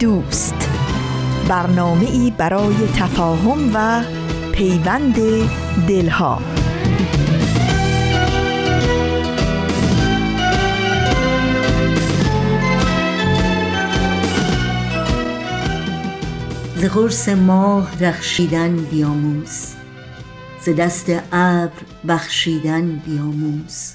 دوست. 0.00 0.70
برنامه 1.48 2.06
ای 2.10 2.30
برای 2.30 2.74
تفاهم 2.96 3.70
و 3.74 4.02
پیوند 4.52 5.16
دلها. 5.88 6.42
ز 16.76 16.84
قرص 16.84 17.28
ماه 17.28 18.04
رخشیدن 18.04 18.76
بیاموز 18.76 19.74
ز 20.60 20.68
دست 20.78 21.10
ابر 21.32 21.72
بخشیدن 22.08 22.96
بیاموز. 22.96 23.92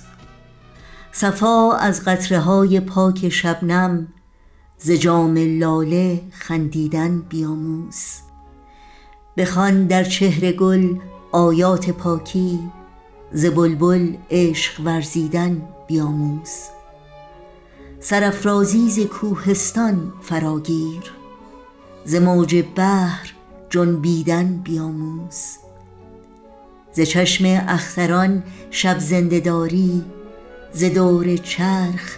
صفا 1.12 1.78
از 1.78 2.06
قطره 2.06 2.40
های 2.40 2.80
پاک 2.80 3.30
شبنم 3.30 4.08
ز 4.86 4.92
جام 4.92 5.38
لاله 5.60 6.22
خندیدن 6.32 7.20
بیاموز. 7.20 7.98
بخوان 9.38 9.88
در 9.88 10.04
چهره 10.04 10.52
گل 10.52 10.96
آیات 11.32 11.90
پاکی 11.90 12.60
ز 13.32 13.46
بلبل 13.46 14.16
عشق 14.32 14.82
ورزیدن 14.86 15.62
بیاموز. 15.88 16.50
سرافرازی 18.00 18.90
ز 18.90 19.00
کوهستان 19.00 20.14
فراگیر 20.22 21.14
ز 22.06 22.16
موج 22.16 22.64
بحر 22.76 23.34
جنبیدن 23.70 24.62
بیاموز. 24.64 25.58
ز 26.94 27.02
چشم 27.02 27.46
اختران 27.68 28.44
شب 28.72 29.00
زنده 29.00 29.40
داری 29.40 30.04
ز 30.74 30.84
دور 30.84 31.38
چرخ 31.38 32.18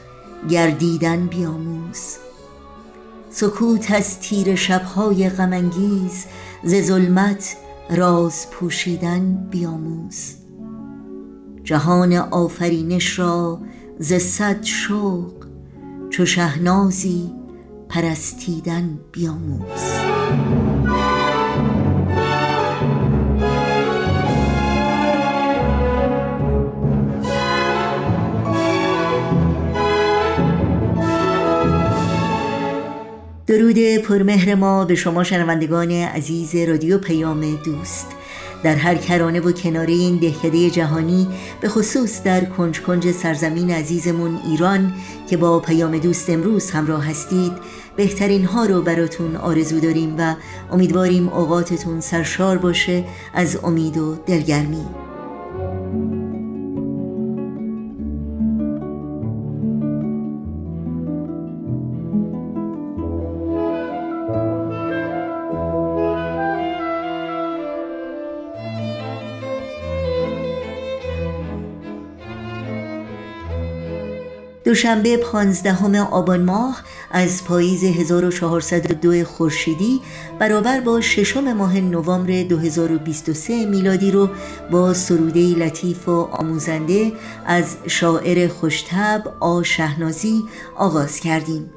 گردیدن 0.50 1.26
بیاموز. 1.26 2.25
سکوت 3.38 3.92
از 3.92 4.20
تیر 4.20 4.56
شبهای 4.56 5.30
غمانگیز 5.30 6.26
ز 6.64 6.76
ظلمت 6.82 7.56
راز 7.90 8.50
پوشیدن 8.52 9.48
بیاموز. 9.52 10.36
جهان 11.64 12.14
آفرینش 12.14 13.20
را 13.20 13.60
ز 14.00 14.14
صد 14.14 14.64
شوق 14.64 15.34
چو 16.10 16.26
شهنازی 16.26 17.32
پرستیدن 17.90 19.00
بیاموز. 19.12 19.96
درود 33.48 33.98
پرمهر 33.98 34.56
ما 34.56 34.86
به 34.86 34.96
شما 34.96 35.24
شنوندگان 35.24 35.92
عزیز 35.92 36.56
رادیو 36.56 36.98
پیام 36.98 37.56
دوست. 37.56 38.08
در 38.64 38.76
هر 38.76 38.96
کرانه 38.96 39.40
و 39.40 39.52
کناره 39.52 39.94
این 39.94 40.18
دهکده 40.18 40.70
جهانی 40.70 41.28
به 41.62 41.70
خصوص 41.70 42.24
در 42.24 42.46
کنج 42.46 42.82
کنج 42.82 43.12
سرزمین 43.12 43.72
عزیزمون 43.72 44.40
ایران 44.52 44.94
که 45.30 45.38
با 45.38 45.60
پیام 45.60 45.98
دوست 45.98 46.30
امروز 46.30 46.72
همراه 46.72 47.10
هستید 47.10 47.52
بهترین 47.96 48.46
ها 48.46 48.66
رو 48.66 48.82
براتون 48.82 49.36
آرزو 49.36 49.80
داریم 49.80 50.16
و 50.18 50.36
امیدواریم 50.72 51.30
اوقاتتون 51.30 52.02
سرشار 52.02 52.58
باشه 52.58 53.04
از 53.34 53.60
امید 53.64 53.98
و 53.98 54.16
دلگرمی. 54.16 55.05
دوشنبه 74.76 75.18
پانزدهم 75.18 75.96
آبان 75.96 76.42
ماه 76.42 76.82
از 77.12 77.44
پاییز 77.44 77.84
1402 77.84 79.24
خورشیدی 79.24 80.02
برابر 80.40 80.80
با 80.80 81.02
ششم 81.02 81.54
ماه 81.54 81.80
نوامبر 81.80 82.44
2023 82.44 83.66
میلادی 83.66 84.12
رو 84.12 84.30
با 84.72 84.94
سروده 84.94 85.40
لطیف 85.40 86.10
و 86.10 86.12
آموزنده 86.32 87.12
از 87.46 87.78
شاعر 87.88 88.48
خوشتب 88.48 89.24
آ 89.40 89.64
شهنازی 89.64 90.44
آغاز 90.76 91.20
کردیم. 91.20 91.70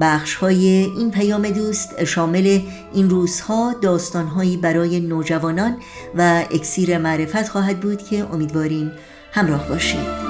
بخش 0.00 0.34
های 0.34 0.66
این 0.96 1.10
پیام 1.10 1.50
دوست 1.50 2.04
شامل 2.04 2.60
این 2.92 3.10
روزها 3.10 3.74
داستانهایی 3.82 4.56
برای 4.56 5.00
نوجوانان 5.00 5.76
و 6.18 6.44
اکسیر 6.50 6.98
معرفت 6.98 7.48
خواهد 7.48 7.80
بود 7.80 8.02
که 8.02 8.26
امیدواریم 8.32 8.92
همراه 9.32 9.68
باشید. 9.68 10.25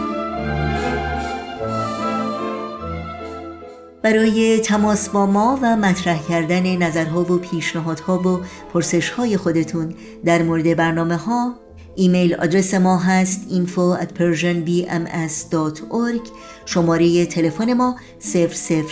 برای 4.06 4.60
تماس 4.60 5.08
با 5.08 5.26
ما 5.26 5.58
و 5.62 5.76
مطرح 5.76 6.28
کردن 6.28 6.76
نظرها 6.76 7.20
و 7.20 7.38
پیشنهادها 7.38 8.18
و 8.18 8.40
پرسشهای 8.72 9.36
خودتون 9.36 9.94
در 10.24 10.42
مورد 10.42 10.76
برنامه 10.76 11.16
ها 11.16 11.54
ایمیل 11.96 12.34
آدرس 12.34 12.74
ما 12.74 12.98
هست 12.98 13.40
info 13.50 14.02
at 14.02 14.08
persianbms.org 14.18 16.28
شماره 16.66 17.26
تلفن 17.26 17.72
ما 17.72 17.96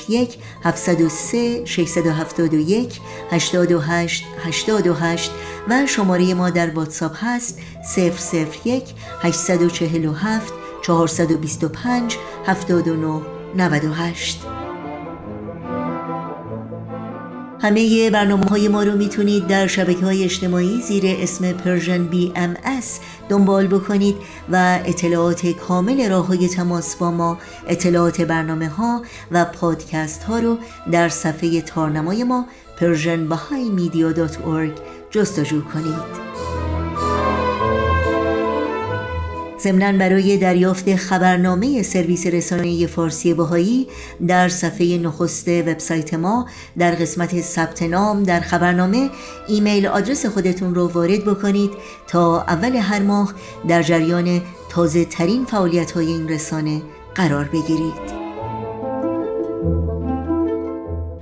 001 0.08 0.38
703 0.64 1.64
671 1.64 3.00
828 3.30 4.24
828 4.44 5.30
و 5.68 5.86
شماره 5.86 6.34
ما 6.34 6.50
در 6.50 6.70
واتساپ 6.70 7.12
هست 7.16 7.58
001 8.64 8.94
847 9.22 10.52
425 10.82 12.16
79 12.46 13.20
98 13.56 14.63
همه 17.64 18.10
برنامه 18.10 18.46
های 18.46 18.68
ما 18.68 18.82
رو 18.82 18.96
می‌تونید 18.96 19.46
در 19.46 19.66
شبکه 19.66 20.04
های 20.04 20.24
اجتماعی 20.24 20.80
زیر 20.80 21.02
اسم 21.06 21.52
Persian 21.52 22.04
BMS 22.04 22.54
دنبال 23.28 23.66
بکنید 23.66 24.16
و 24.52 24.78
اطلاعات 24.84 25.46
کامل 25.46 26.10
راه 26.10 26.26
های 26.26 26.48
تماس 26.48 26.96
با 26.96 27.10
ما 27.10 27.38
اطلاعات 27.68 28.20
برنامه 28.20 28.68
ها 28.68 29.02
و 29.30 29.44
پادکست 29.44 30.22
ها 30.22 30.38
رو 30.38 30.58
در 30.92 31.08
صفحه 31.08 31.60
تارنمای 31.60 32.24
ما 32.24 32.46
persianbahaimedia.org 32.80 34.80
جستجو 35.10 35.64
کنید. 35.64 36.73
ضمنا 39.64 39.98
برای 39.98 40.36
دریافت 40.36 40.96
خبرنامه 40.96 41.82
سرویس 41.82 42.26
رسانه 42.26 42.86
فارسی 42.86 43.34
بهایی 43.34 43.86
در 44.26 44.48
صفحه 44.48 44.98
نخست 44.98 45.48
وبسایت 45.48 46.14
ما 46.14 46.46
در 46.78 46.90
قسمت 46.90 47.40
ثبت 47.40 47.82
نام 47.82 48.22
در 48.22 48.40
خبرنامه 48.40 49.10
ایمیل 49.48 49.86
آدرس 49.86 50.26
خودتون 50.26 50.74
رو 50.74 50.88
وارد 50.88 51.24
بکنید 51.24 51.70
تا 52.06 52.40
اول 52.40 52.76
هر 52.76 52.98
ماه 52.98 53.34
در 53.68 53.82
جریان 53.82 54.42
تازه 54.70 55.04
ترین 55.04 55.44
فعالیت 55.44 55.90
های 55.90 56.06
این 56.06 56.28
رسانه 56.28 56.82
قرار 57.14 57.44
بگیرید. 57.44 58.24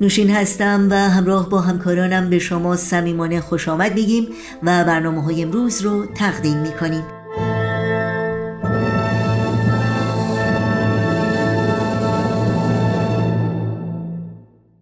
نوشین 0.00 0.30
هستم 0.30 0.88
و 0.90 0.94
همراه 0.94 1.48
با 1.48 1.60
همکارانم 1.60 2.30
به 2.30 2.38
شما 2.38 2.76
صمیمانه 2.76 3.40
خوش 3.40 3.68
آمد 3.68 3.94
بگیم 3.94 4.28
و 4.62 4.84
برنامه 4.84 5.22
های 5.22 5.42
امروز 5.42 5.82
رو 5.82 6.06
تقدیم 6.06 6.58
می 6.58 6.70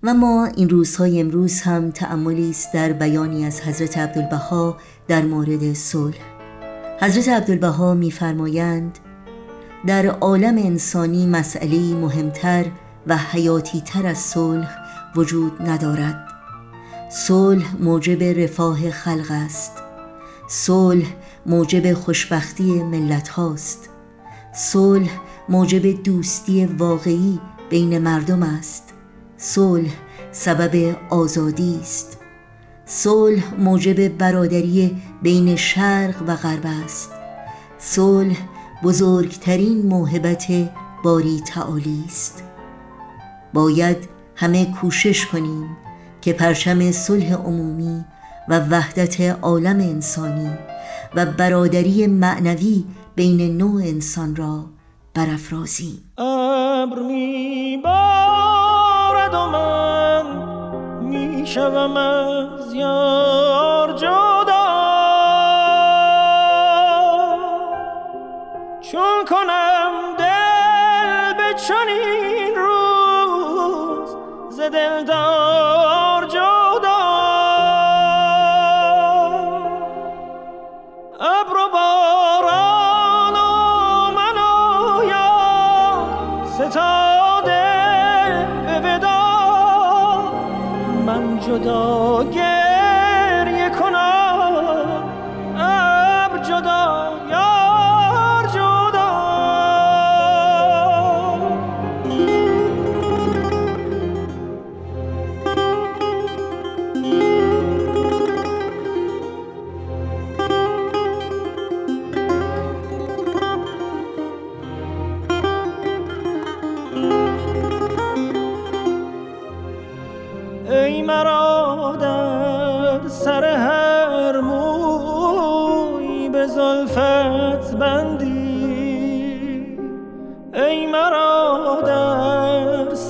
و 0.03 0.15
ما 0.15 0.47
این 0.47 0.69
روزهای 0.69 1.21
امروز 1.21 1.61
هم 1.61 1.91
تأملی 1.91 2.51
است 2.51 2.73
در 2.73 2.93
بیانی 2.93 3.47
از 3.47 3.61
حضرت 3.61 3.99
عبدالبها 3.99 4.77
در 5.09 5.23
مورد 5.23 5.73
صلح. 5.73 6.19
حضرت 7.01 7.29
عبدالبها 7.29 7.95
میفرمایند 7.95 8.99
در 9.87 10.07
عالم 10.07 10.59
انسانی 10.59 11.27
مسئله 11.27 11.95
مهمتر 11.95 12.65
و 13.07 13.17
حیاتی 13.17 13.81
تر 13.81 14.07
از 14.07 14.19
صلح 14.19 14.79
وجود 15.17 15.53
ندارد. 15.69 16.29
صلح 17.11 17.77
موجب 17.81 18.23
رفاه 18.23 18.91
خلق 18.91 19.27
است. 19.31 19.73
صلح 20.49 21.07
موجب 21.47 21.93
خوشبختی 21.93 22.83
ملت 22.83 23.29
هاست 23.29 23.89
صلح 24.55 25.11
موجب 25.49 26.03
دوستی 26.03 26.67
واقعی 26.67 27.41
بین 27.71 27.99
مردم 27.99 28.43
است. 28.43 28.90
صلح 29.43 29.91
سبب 30.33 30.97
آزادی 31.11 31.79
است. 31.81 32.19
صلح 32.85 33.55
موجب 33.59 34.09
برادری 34.09 35.03
بین 35.23 35.57
شرق 35.57 36.23
و 36.27 36.37
غرب 36.37 36.67
است. 36.85 37.11
صلح 37.79 38.37
بزرگترین 38.85 39.87
موهبت 39.87 40.47
باری 41.05 41.41
تعالی 41.41 42.05
است. 42.07 42.43
باید 43.53 43.97
همه 44.37 44.73
کوشش 44.81 45.27
کنیم 45.27 45.77
که 46.21 46.33
پرچم 46.33 46.91
صلح 46.91 47.35
عمومی 47.35 48.05
و 48.49 48.61
وحدت 48.61 49.21
عالم 49.21 49.77
انسانی 49.77 50.51
و 51.15 51.27
برادری 51.27 52.07
معنوی 52.07 52.85
بین 53.15 53.57
نوع 53.57 53.83
انسان 53.83 54.37
را 54.37 54.65
برافرازیم. 55.15 55.99
ابر 56.19 56.99
و 59.35 59.47
من 59.47 60.27
می‌شوم 61.01 61.97
از 61.97 62.75
یار 62.75 63.93
جدا 63.93 64.40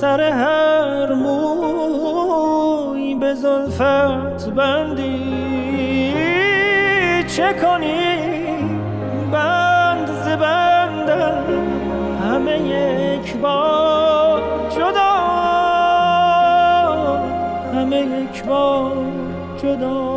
سر 0.01 0.21
هر 0.21 1.13
موی 1.13 1.95
به 3.15 3.33
زلفت 3.33 4.49
بندی. 4.49 5.33
چه 7.27 7.53
کنی؟ 7.53 8.15
بند 9.31 10.07
ز 10.07 10.27
بندم 10.27 11.43
همه 12.23 12.59
یک 12.59 13.37
بار 13.37 14.41
جدا. 14.69 15.13
همه 17.73 17.99
یک 17.99 18.43
بار 18.43 19.05
جدا. 19.63 20.10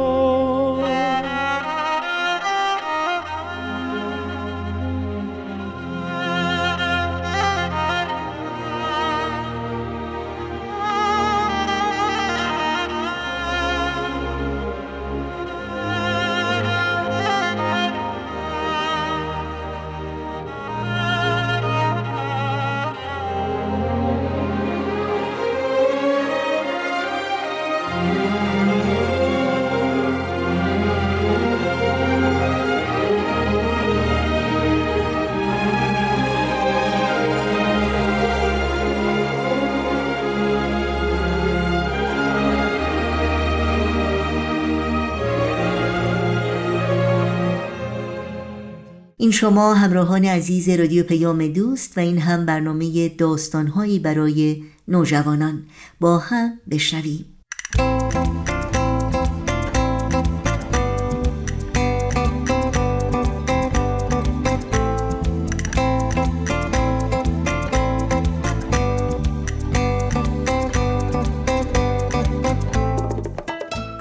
این 49.25 49.33
شما 49.33 49.75
همراهان 49.75 50.25
عزیز 50.25 50.69
رادیو 50.69 51.05
پیام 51.05 51.47
دوست 51.47 51.99
و 51.99 52.01
این 52.01 52.19
هم 52.19 52.47
برنامه 52.47 53.09
داستانهایی 53.09 53.99
برای 53.99 54.63
نوجوانان. 54.89 55.63
با 56.01 56.19
هم 56.19 56.61
بشنویم. 56.71 57.25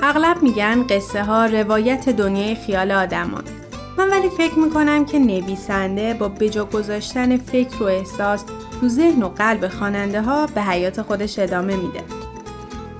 اغلب 0.03 0.43
میگن 0.43 0.83
قصه 0.87 1.23
ها 1.23 1.45
روایت 1.45 2.09
دنیای 2.09 2.55
خیال 2.55 2.91
آدمان. 2.91 3.62
من 3.97 4.09
ولی 4.09 4.29
فکر 4.29 4.59
می‌کنم 4.59 5.05
که 5.05 5.19
نویسنده 5.19 6.13
با 6.13 6.27
بجا 6.27 6.65
گذاشتن 6.65 7.37
فکر 7.37 7.83
و 7.83 7.85
احساس 7.85 8.43
تو 8.81 8.87
ذهن 8.87 9.23
و 9.23 9.29
قلب 9.29 9.67
خواننده 9.67 10.21
ها 10.21 10.45
به 10.45 10.61
حیات 10.61 11.01
خودش 11.01 11.39
ادامه 11.39 11.75
میده. 11.75 12.03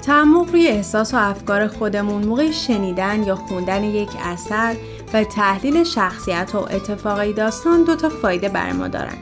تعمق 0.01 0.51
روی 0.51 0.67
احساس 0.67 1.13
و 1.13 1.17
افکار 1.17 1.67
خودمون 1.67 2.25
موقع 2.25 2.51
شنیدن 2.51 3.23
یا 3.23 3.35
خوندن 3.35 3.83
یک 3.83 4.09
اثر 4.23 4.75
و 5.13 5.23
تحلیل 5.23 5.83
شخصیت 5.83 6.55
و 6.55 6.57
اتفاقی 6.57 7.33
داستان 7.33 7.83
دو 7.83 7.95
تا 7.95 8.09
فایده 8.09 8.49
بر 8.49 8.71
ما 8.71 8.87
دارن. 8.87 9.17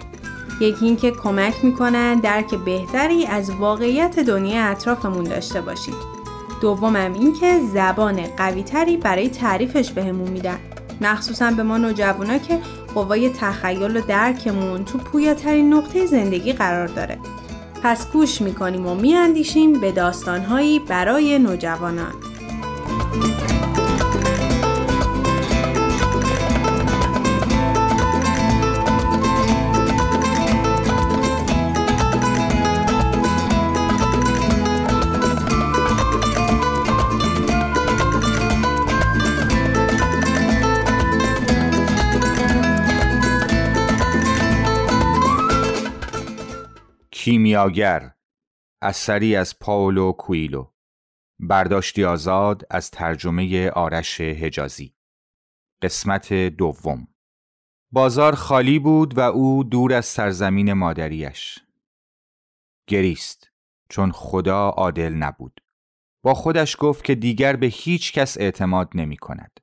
یکی 0.61 0.85
اینکه 0.85 1.11
کمک 1.11 1.65
می‌کنن 1.65 2.15
درک 2.15 2.55
بهتری 2.55 3.25
از 3.25 3.49
واقعیت 3.49 4.19
دنیای 4.19 4.57
اطرافمون 4.57 5.23
داشته 5.23 5.61
باشیم. 5.61 5.95
دومم 6.61 7.13
اینکه 7.13 7.59
زبان 7.73 8.21
قویتری 8.37 8.97
برای 8.97 9.29
تعریفش 9.29 9.91
بهمون 9.91 10.29
میدن. 10.29 10.57
مخصوصا 11.01 11.51
به 11.51 11.63
ما 11.63 11.77
نوجوانا 11.77 12.37
که 12.37 12.59
قوای 12.95 13.29
تخیل 13.29 13.97
و 13.97 14.01
درکمون 14.01 14.85
تو 14.85 14.97
پویاترین 14.97 15.73
نقطه 15.73 16.05
زندگی 16.05 16.53
قرار 16.53 16.87
داره. 16.87 17.19
پس 17.83 18.11
گوش 18.11 18.41
می‌کنیم 18.41 18.87
و 18.87 18.95
میاندیشیم 18.95 19.73
به 19.73 19.91
داستانهایی 19.91 20.79
برای 20.79 21.39
نوجوانان. 21.39 22.13
کیمیاگر 47.51 48.11
اثری 48.81 49.35
از 49.35 49.59
پاولو 49.59 50.11
کویلو 50.11 50.67
برداشتی 51.39 52.03
آزاد 52.03 52.63
از 52.69 52.91
ترجمه 52.91 53.69
آرش 53.69 54.21
حجازی. 54.21 54.95
قسمت 55.81 56.33
دوم. 56.33 57.07
بازار 57.91 58.35
خالی 58.35 58.79
بود 58.79 59.17
و 59.17 59.21
او 59.21 59.63
دور 59.63 59.93
از 59.93 60.05
سرزمین 60.05 60.73
مادریش. 60.73 61.59
گریست 62.87 63.51
چون 63.89 64.11
خدا 64.11 64.69
عادل 64.69 65.13
نبود. 65.13 65.61
با 66.23 66.33
خودش 66.33 66.75
گفت 66.79 67.03
که 67.03 67.15
دیگر 67.15 67.55
به 67.55 67.67
هیچ 67.67 68.13
کس 68.13 68.37
اعتماد 68.37 68.89
نمی 68.95 69.17
کند. 69.17 69.59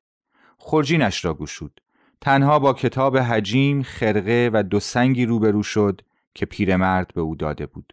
خورجینش 0.58 1.24
را 1.24 1.34
گشود. 1.34 1.80
تنها 2.20 2.58
با 2.58 2.72
کتاب 2.72 3.18
حجیم 3.18 3.82
خرقه 3.82 4.50
و 4.52 4.62
دو 4.62 4.80
سنگی 4.80 5.26
روبرو 5.26 5.62
شد 5.62 6.00
که 6.34 6.46
پیرمرد 6.46 7.14
به 7.14 7.20
او 7.20 7.36
داده 7.36 7.66
بود 7.66 7.92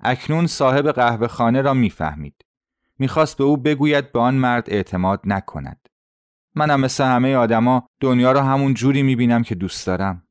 اکنون 0.00 0.46
صاحب 0.46 0.92
قهوه 0.92 1.26
خانه 1.26 1.62
را 1.62 1.74
می‌فهمید 1.74 2.44
می‌خواست 2.98 3.38
به 3.38 3.44
او 3.44 3.56
بگوید 3.56 4.12
به 4.12 4.20
آن 4.20 4.34
مرد 4.34 4.70
اعتماد 4.70 5.20
نکند 5.24 5.88
منم 6.54 6.80
مثل 6.80 7.04
همه 7.04 7.36
آدما 7.36 7.88
دنیا 8.00 8.32
را 8.32 8.42
همون 8.42 8.74
جوری 8.74 9.02
می‌بینم 9.02 9.42
که 9.42 9.54
دوست 9.54 9.86
دارم 9.86 10.28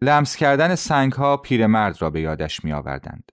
لمس 0.00 0.36
کردن 0.36 0.74
سنگ 0.74 1.12
ها 1.12 1.36
پیرمرد 1.36 2.02
را 2.02 2.10
به 2.10 2.20
یادش 2.20 2.64
می 2.64 2.72
آوردند. 2.72 3.32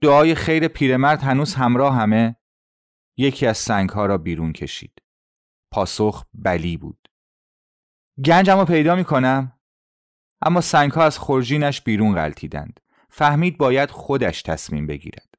دعای 0.00 0.34
خیر 0.34 0.68
پیرمرد 0.68 1.22
هنوز 1.22 1.54
همراه 1.54 1.94
همه 1.94 2.36
یکی 3.16 3.46
از 3.46 3.58
سنگ 3.58 3.90
ها 3.90 4.06
را 4.06 4.18
بیرون 4.18 4.52
کشید. 4.52 5.02
پاسخ 5.72 6.24
بلی 6.34 6.76
بود. 6.76 7.08
گنجم 8.24 8.58
رو 8.58 8.64
پیدا 8.64 8.96
می 8.96 9.04
کنم؟ 9.04 9.53
اما 10.44 10.60
سنگ 10.60 10.92
ها 10.92 11.04
از 11.04 11.18
خورجینش 11.18 11.82
بیرون 11.82 12.14
غلطیدند. 12.14 12.80
فهمید 13.10 13.58
باید 13.58 13.90
خودش 13.90 14.42
تصمیم 14.42 14.86
بگیرد. 14.86 15.34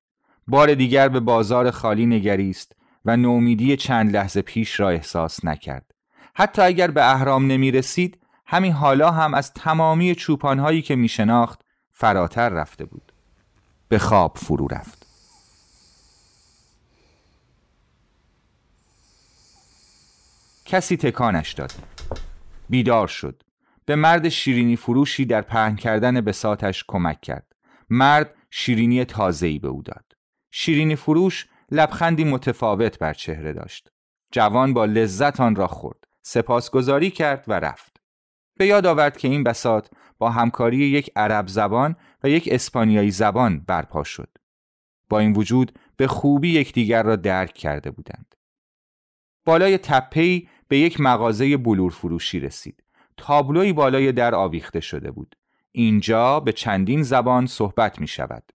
بار 0.47 0.75
دیگر 0.75 1.09
به 1.09 1.19
بازار 1.19 1.71
خالی 1.71 2.05
نگریست 2.05 2.75
و 3.05 3.17
نومیدی 3.17 3.77
چند 3.77 4.15
لحظه 4.15 4.41
پیش 4.41 4.79
را 4.79 4.89
احساس 4.89 5.45
نکرد. 5.45 5.91
حتی 6.35 6.61
اگر 6.61 6.91
به 6.91 7.11
اهرام 7.11 7.47
نمی 7.47 7.71
رسید 7.71 8.19
همین 8.45 8.71
حالا 8.71 9.11
هم 9.11 9.33
از 9.33 9.53
تمامی 9.53 10.15
چوپانهایی 10.15 10.81
که 10.81 10.95
می 10.95 11.07
شناخت 11.07 11.61
فراتر 11.91 12.49
رفته 12.49 12.85
بود. 12.85 13.11
به 13.89 13.99
خواب 13.99 14.37
فرو 14.37 14.67
رفت. 14.67 15.05
کسی 20.65 20.97
تکانش 20.97 21.53
داد. 21.53 21.73
بیدار 22.69 23.07
شد. 23.07 23.44
به 23.85 23.95
مرد 23.95 24.29
شیرینی 24.29 24.75
فروشی 24.75 25.25
در 25.25 25.41
پهن 25.41 25.75
کردن 25.75 26.21
بساتش 26.21 26.83
کمک 26.87 27.21
کرد. 27.21 27.55
مرد 27.89 28.35
شیرینی 28.49 29.05
تازه‌ای 29.05 29.59
به 29.59 29.67
او 29.67 29.81
داد. 29.81 30.13
شیرینی 30.51 30.95
فروش 30.95 31.47
لبخندی 31.71 32.23
متفاوت 32.23 32.99
بر 32.99 33.13
چهره 33.13 33.53
داشت. 33.53 33.91
جوان 34.31 34.73
با 34.73 34.85
لذت 34.85 35.39
آن 35.39 35.55
را 35.55 35.67
خورد. 35.67 36.03
سپاسگزاری 36.21 37.11
کرد 37.11 37.45
و 37.47 37.53
رفت. 37.53 37.97
به 38.57 38.65
یاد 38.65 38.85
آورد 38.85 39.17
که 39.17 39.27
این 39.27 39.43
بسات 39.43 39.89
با 40.17 40.29
همکاری 40.29 40.77
یک 40.77 41.11
عرب 41.15 41.47
زبان 41.47 41.95
و 42.23 42.29
یک 42.29 42.49
اسپانیایی 42.51 43.11
زبان 43.11 43.59
برپا 43.59 44.03
شد. 44.03 44.29
با 45.09 45.19
این 45.19 45.33
وجود 45.33 45.79
به 45.97 46.07
خوبی 46.07 46.51
یکدیگر 46.51 47.03
را 47.03 47.15
درک 47.15 47.53
کرده 47.53 47.91
بودند. 47.91 48.35
بالای 49.45 49.77
تپهی 49.77 50.49
به 50.67 50.77
یک 50.77 50.99
مغازه 50.99 51.57
بلور 51.57 51.91
فروشی 51.91 52.39
رسید. 52.39 52.84
تابلوی 53.17 53.73
بالای 53.73 54.11
در 54.11 54.35
آویخته 54.35 54.79
شده 54.79 55.11
بود. 55.11 55.35
اینجا 55.71 56.39
به 56.39 56.51
چندین 56.51 57.03
زبان 57.03 57.45
صحبت 57.45 57.99
می 57.99 58.07
شود. 58.07 58.51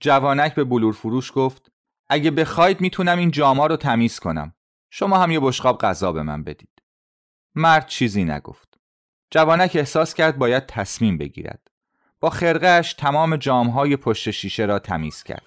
جوانک 0.00 0.54
به 0.54 0.64
بلور 0.64 0.92
فروش 0.92 1.32
گفت 1.34 1.72
اگه 2.08 2.30
بخواید 2.30 2.80
می‌تونم 2.80 3.18
این 3.18 3.30
جاما 3.30 3.66
رو 3.66 3.76
تمیز 3.76 4.18
کنم. 4.18 4.54
شما 4.90 5.18
هم 5.18 5.30
یه 5.30 5.40
بشقاب 5.40 5.78
غذا 5.80 6.12
به 6.12 6.22
من 6.22 6.44
بدید. 6.44 6.82
مرد 7.54 7.86
چیزی 7.86 8.24
نگفت. 8.24 8.78
جوانک 9.30 9.72
احساس 9.74 10.14
کرد 10.14 10.38
باید 10.38 10.66
تصمیم 10.66 11.18
بگیرد. 11.18 11.68
با 12.20 12.30
خرقهش 12.30 12.94
تمام 12.94 13.36
جامهای 13.36 13.96
پشت 13.96 14.30
شیشه 14.30 14.64
را 14.64 14.78
تمیز 14.78 15.22
کرد. 15.22 15.42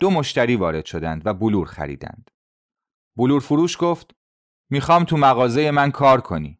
دو 0.00 0.10
مشتری 0.10 0.56
وارد 0.56 0.84
شدند 0.84 1.22
و 1.24 1.34
بلور 1.34 1.66
خریدند. 1.66 2.30
بلور 3.16 3.40
فروش 3.40 3.76
گفت 3.80 4.10
می‌خوام 4.70 5.04
تو 5.04 5.16
مغازه 5.16 5.70
من 5.70 5.90
کار 5.90 6.20
کنی. 6.20 6.58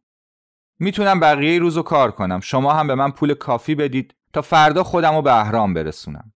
می‌تونم 0.78 1.20
بقیه 1.20 1.58
روزو 1.58 1.82
کار 1.82 2.10
کنم. 2.10 2.40
شما 2.40 2.72
هم 2.72 2.86
به 2.86 2.94
من 2.94 3.10
پول 3.10 3.34
کافی 3.34 3.74
بدید 3.74 4.14
تا 4.32 4.42
فردا 4.42 4.84
خودم 4.84 5.14
رو 5.14 5.22
به 5.22 5.40
اهرام 5.40 5.74
برسونم. 5.74 6.32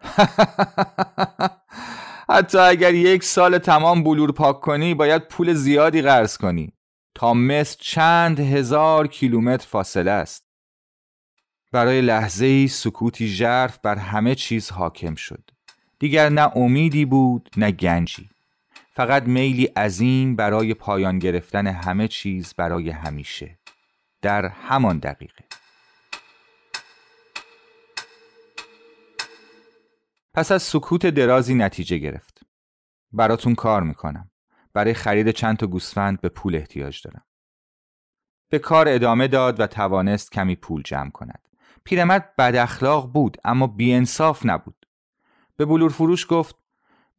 حتی 2.28 2.58
اگر 2.58 2.94
یک 2.94 3.24
سال 3.24 3.58
تمام 3.58 4.02
بلور 4.02 4.32
پاک 4.32 4.60
کنی 4.60 4.94
باید 4.94 5.28
پول 5.28 5.52
زیادی 5.54 6.02
قرض 6.02 6.36
کنی. 6.38 6.72
تا 7.14 7.34
مصر 7.34 7.76
چند 7.80 8.40
هزار 8.40 9.06
کیلومتر 9.06 9.66
فاصله 9.66 10.10
است. 10.10 10.46
برای 11.72 12.00
لحظه 12.00 12.46
ای 12.46 12.68
سکوتی 12.68 13.28
ژرف 13.28 13.78
بر 13.78 13.96
همه 13.96 14.34
چیز 14.34 14.70
حاکم 14.70 15.14
شد. 15.14 15.50
دیگر 15.98 16.28
نه 16.28 16.56
امیدی 16.56 17.04
بود 17.04 17.50
نه 17.56 17.70
گنجی. 17.70 18.30
فقط 18.96 19.22
میلی 19.22 19.64
عظیم 19.64 20.36
برای 20.36 20.74
پایان 20.74 21.18
گرفتن 21.18 21.66
همه 21.66 22.08
چیز 22.08 22.54
برای 22.54 22.90
همیشه. 22.90 23.58
در 24.22 24.46
همان 24.46 24.98
دقیقه. 24.98 25.44
پس 30.34 30.52
از 30.52 30.62
سکوت 30.62 31.06
درازی 31.06 31.54
نتیجه 31.54 31.98
گرفت. 31.98 32.40
براتون 33.12 33.54
کار 33.54 33.82
می‌کنم. 33.82 34.30
برای 34.72 34.94
خرید 34.94 35.30
چند 35.30 35.56
تا 35.56 35.66
گوسفند 35.66 36.20
به 36.20 36.28
پول 36.28 36.56
احتیاج 36.56 37.02
دارم. 37.04 37.24
به 38.50 38.58
کار 38.58 38.88
ادامه 38.88 39.28
داد 39.28 39.60
و 39.60 39.66
توانست 39.66 40.32
کمی 40.32 40.56
پول 40.56 40.82
جمع 40.82 41.10
کند. 41.10 41.48
پیرمرد 41.84 42.36
بد 42.36 42.56
اخلاق 42.56 43.12
بود 43.12 43.36
اما 43.44 43.66
بیانصاف 43.66 44.46
نبود. 44.46 44.86
به 45.56 45.64
بلور 45.64 45.90
فروش 45.90 46.26
گفت 46.30 46.56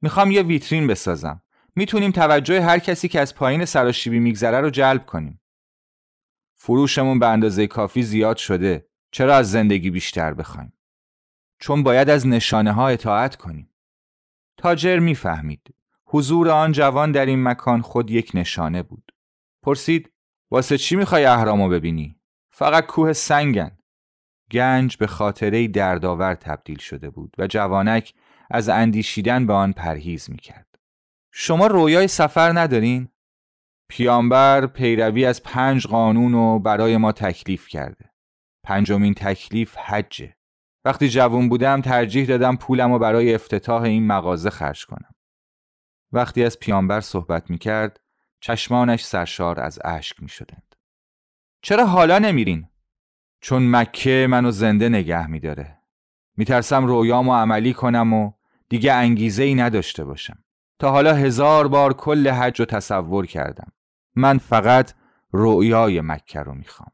می‌خوام 0.01 0.31
یه 0.31 0.41
ویترین 0.41 0.87
بسازم. 0.87 1.41
می‌تونیم 1.77 2.11
توجه 2.11 2.61
هر 2.61 2.79
کسی 2.79 3.07
که 3.07 3.19
از 3.19 3.35
پایین 3.35 3.65
سراشیبی 3.65 4.19
میگذره 4.19 4.61
رو 4.61 4.69
جلب 4.69 5.05
کنیم. 5.05 5.41
فروشمون 6.55 7.19
به 7.19 7.27
اندازه 7.27 7.67
کافی 7.67 8.03
زیاد 8.03 8.37
شده. 8.37 8.87
چرا 9.11 9.35
از 9.35 9.51
زندگی 9.51 9.89
بیشتر 9.89 10.33
بخوایم؟ 10.33 10.73
چون 11.59 11.83
باید 11.83 12.09
از 12.09 12.27
نشانه 12.27 12.71
ها 12.71 12.87
اطاعت 12.87 13.35
کنیم. 13.35 13.69
تاجر 14.57 14.99
می‌فهمید. 14.99 15.75
حضور 16.05 16.49
آن 16.49 16.71
جوان 16.71 17.11
در 17.11 17.25
این 17.25 17.43
مکان 17.43 17.81
خود 17.81 18.11
یک 18.11 18.31
نشانه 18.33 18.83
بود. 18.83 19.11
پرسید 19.63 20.11
واسه 20.51 20.77
چی 20.77 20.95
می‌خوای 20.95 21.25
اهرامو 21.25 21.69
ببینی؟ 21.69 22.19
فقط 22.51 22.85
کوه 22.85 23.13
سنگن. 23.13 23.77
گنج 24.51 24.97
به 24.97 25.07
خاطره 25.07 25.67
دردآور 25.67 26.35
تبدیل 26.35 26.77
شده 26.77 27.09
بود 27.09 27.35
و 27.37 27.47
جوانک 27.47 28.13
از 28.51 28.69
اندیشیدن 28.69 29.47
به 29.47 29.53
آن 29.53 29.73
پرهیز 29.73 30.29
می‌کرد. 30.29 30.66
شما 31.39 31.67
رویای 31.67 32.07
سفر 32.07 32.59
ندارین؟ 32.59 33.09
پیامبر 33.89 34.65
پیروی 34.65 35.25
از 35.25 35.43
پنج 35.43 35.87
قانون 35.87 36.33
رو 36.33 36.59
برای 36.59 36.97
ما 36.97 37.11
تکلیف 37.11 37.67
کرده. 37.67 38.11
پنجمین 38.63 39.13
تکلیف 39.13 39.77
حجه. 39.77 40.35
وقتی 40.85 41.09
جوان 41.09 41.49
بودم 41.49 41.81
ترجیح 41.81 42.27
دادم 42.27 42.55
پولم 42.55 42.93
رو 42.93 42.99
برای 42.99 43.35
افتتاح 43.35 43.81
این 43.81 44.07
مغازه 44.07 44.49
خرج 44.49 44.85
کنم. 44.85 45.15
وقتی 46.11 46.43
از 46.43 46.59
پیامبر 46.59 47.01
صحبت 47.01 47.49
می 47.49 47.57
کرد 47.57 47.99
چشمانش 48.39 49.05
سرشار 49.05 49.59
از 49.59 49.79
اشک 49.83 50.21
می 50.23 50.29
شدند. 50.29 50.75
چرا 51.61 51.85
حالا 51.85 52.19
نمیرین؟ 52.19 52.69
چون 53.41 53.71
مکه 53.71 54.27
منو 54.29 54.51
زنده 54.51 54.89
نگه 54.89 55.27
می 55.27 55.39
داره. 55.39 55.77
می 56.37 56.45
ترسم 56.45 56.85
رویامو 56.85 57.35
عملی 57.35 57.73
کنم 57.73 58.13
و 58.13 58.31
دیگه 58.69 58.93
انگیزه 58.93 59.43
ای 59.43 59.55
نداشته 59.55 60.03
باشم. 60.03 60.43
تا 60.79 60.91
حالا 60.91 61.13
هزار 61.13 61.67
بار 61.67 61.93
کل 61.93 62.29
حج 62.29 62.59
رو 62.59 62.65
تصور 62.65 63.25
کردم. 63.25 63.71
من 64.15 64.37
فقط 64.37 64.93
رویای 65.31 66.01
مکه 66.01 66.39
رو 66.39 66.53
می‌خوام. 66.53 66.91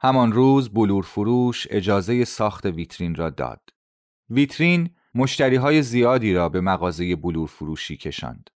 همان 0.00 0.32
روز 0.32 0.68
بلور 0.68 1.04
فروش 1.04 1.66
اجازه 1.70 2.24
ساخت 2.24 2.66
ویترین 2.66 3.14
را 3.14 3.30
داد. 3.30 3.60
ویترین 4.30 4.90
مشتری 5.14 5.56
های 5.56 5.82
زیادی 5.82 6.34
را 6.34 6.48
به 6.48 6.60
مغازه 6.60 7.16
بلور 7.16 7.48
فروشی 7.48 7.96
کشاند. 7.96 8.50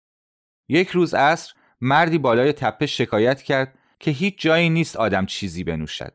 یک 0.69 0.89
روز 0.89 1.13
عصر 1.13 1.53
مردی 1.81 2.17
بالای 2.17 2.53
تپه 2.53 2.85
شکایت 2.85 3.41
کرد 3.41 3.79
که 3.99 4.11
هیچ 4.11 4.41
جایی 4.41 4.69
نیست 4.69 4.95
آدم 4.95 5.25
چیزی 5.25 5.63
بنوشد. 5.63 6.13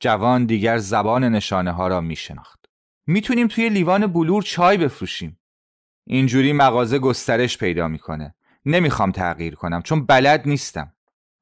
جوان 0.00 0.46
دیگر 0.46 0.78
زبان 0.78 1.24
نشانه 1.24 1.72
ها 1.72 1.88
را 1.88 2.00
می 2.00 2.16
شناخت. 2.16 2.66
می‌تونیم 3.06 3.48
توی 3.48 3.68
لیوان 3.68 4.06
بلور 4.06 4.42
چای 4.42 4.76
بفروشیم. 4.76 5.38
اینجوری 6.06 6.52
مغازه 6.52 6.98
گسترش 6.98 7.58
پیدا 7.58 7.88
می‌کنه. 7.88 8.34
نمی‌خوام 8.66 9.12
تغییر 9.12 9.54
کنم 9.54 9.82
چون 9.82 10.06
بلد 10.06 10.48
نیستم. 10.48 10.92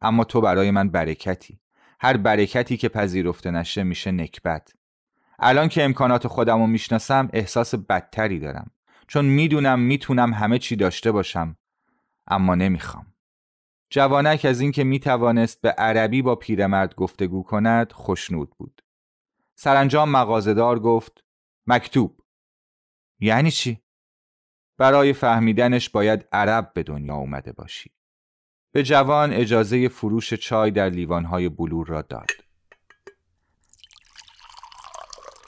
اما 0.00 0.24
تو 0.24 0.40
برای 0.40 0.70
من 0.70 0.88
برکتی. 0.88 1.60
هر 2.00 2.16
برکتی 2.16 2.76
که 2.76 2.88
پذیرفته 2.88 3.50
نشه 3.50 3.82
میشه 3.82 4.12
نکبت. 4.12 4.72
الان 5.38 5.68
که 5.68 5.84
امکانات 5.84 6.26
خودم 6.26 6.60
رو 6.60 6.66
می‌شناسم 6.66 7.28
احساس 7.32 7.74
بدتری 7.74 8.38
دارم 8.38 8.70
چون 9.08 9.24
می‌دونم 9.24 9.80
می‌تونم 9.80 10.32
همه 10.32 10.58
چی 10.58 10.76
داشته 10.76 11.12
باشم 11.12 11.56
اما 12.26 12.54
نمی‌خوام 12.54 13.06
جوانک 13.90 14.44
از 14.44 14.60
اینکه 14.60 14.84
می‌توانست 14.84 15.60
به 15.60 15.70
عربی 15.70 16.22
با 16.22 16.34
پیرمرد 16.34 16.94
گفتگو 16.94 17.42
کند 17.42 17.92
خوشنود 17.92 18.50
بود 18.58 18.82
سرانجام 19.54 20.08
مغازهدار 20.08 20.78
گفت 20.78 21.24
مکتوب 21.66 22.20
یعنی 23.20 23.50
چی؟ 23.50 23.83
برای 24.84 25.12
فهمیدنش 25.12 25.90
باید 25.90 26.26
عرب 26.32 26.70
به 26.74 26.82
دنیا 26.82 27.14
اومده 27.14 27.52
باشی. 27.52 27.90
به 28.72 28.82
جوان 28.82 29.32
اجازه 29.32 29.88
فروش 29.88 30.34
چای 30.34 30.70
در 30.70 30.88
لیوانهای 30.88 31.48
بلور 31.48 31.86
را 31.86 32.02
داد. 32.02 32.30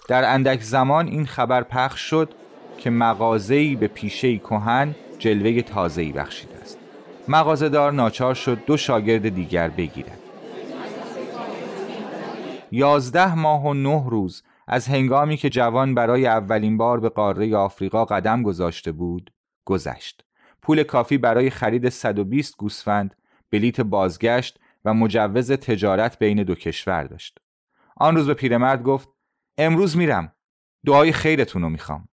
در 0.08 0.34
اندک 0.34 0.60
زمان 0.60 1.06
این 1.06 1.26
خبر 1.26 1.62
پخش 1.62 2.00
شد 2.00 2.34
که 2.78 2.90
مغازه‌ای 2.90 3.76
به 3.76 3.86
پیشه 3.86 4.38
کهن 4.38 4.94
جلوه 5.18 5.62
تازه‌ای 5.62 6.12
بخشیده 6.12 6.56
است. 6.56 6.78
مغازه‌دار 7.28 7.92
ناچار 7.92 8.34
شد 8.34 8.64
دو 8.66 8.76
شاگرد 8.76 9.28
دیگر 9.28 9.68
بگیرد. 9.68 10.25
یازده 12.70 13.34
ماه 13.34 13.64
و 13.66 13.74
نه 13.74 14.04
روز 14.08 14.42
از 14.66 14.88
هنگامی 14.88 15.36
که 15.36 15.50
جوان 15.50 15.94
برای 15.94 16.26
اولین 16.26 16.76
بار 16.76 17.00
به 17.00 17.08
قاره 17.08 17.56
آفریقا 17.56 18.04
قدم 18.04 18.42
گذاشته 18.42 18.92
بود 18.92 19.32
گذشت. 19.64 20.24
پول 20.62 20.82
کافی 20.82 21.18
برای 21.18 21.50
خرید 21.50 21.88
120 21.88 22.56
گوسفند 22.56 23.16
بلیت 23.50 23.80
بازگشت 23.80 24.58
و 24.84 24.94
مجوز 24.94 25.52
تجارت 25.52 26.18
بین 26.18 26.42
دو 26.42 26.54
کشور 26.54 27.04
داشت. 27.04 27.38
آن 27.96 28.16
روز 28.16 28.26
به 28.26 28.34
پیرمرد 28.34 28.82
گفت 28.82 29.08
امروز 29.58 29.96
میرم. 29.96 30.32
دعای 30.86 31.12
خیرتون 31.12 31.62
رو 31.62 31.68
می‌خوام. 31.68 32.08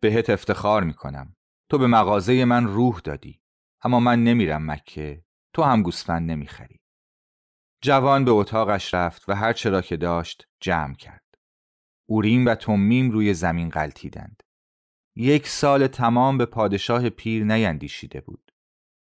بهت 0.00 0.30
افتخار 0.30 0.84
می‌کنم. 0.84 1.36
تو 1.68 1.78
به 1.78 1.86
مغازه 1.86 2.44
من 2.44 2.66
روح 2.66 3.00
دادی. 3.04 3.40
اما 3.82 4.00
من 4.00 4.24
نمیرم 4.24 4.70
مکه. 4.70 5.24
تو 5.52 5.62
هم 5.62 5.82
گوسفند 5.82 6.30
نمی‌خری. 6.30 6.79
جوان 7.82 8.24
به 8.24 8.30
اتاقش 8.30 8.94
رفت 8.94 9.28
و 9.28 9.34
هر 9.34 9.52
چرا 9.52 9.80
که 9.80 9.96
داشت 9.96 10.48
جمع 10.60 10.94
کرد. 10.94 11.24
اوریم 12.06 12.46
و 12.46 12.54
تومیم 12.54 13.10
روی 13.10 13.34
زمین 13.34 13.68
غلطیدند 13.68 14.42
یک 15.16 15.48
سال 15.48 15.86
تمام 15.86 16.38
به 16.38 16.46
پادشاه 16.46 17.08
پیر 17.08 17.44
نیندیشیده 17.44 18.20
بود. 18.20 18.52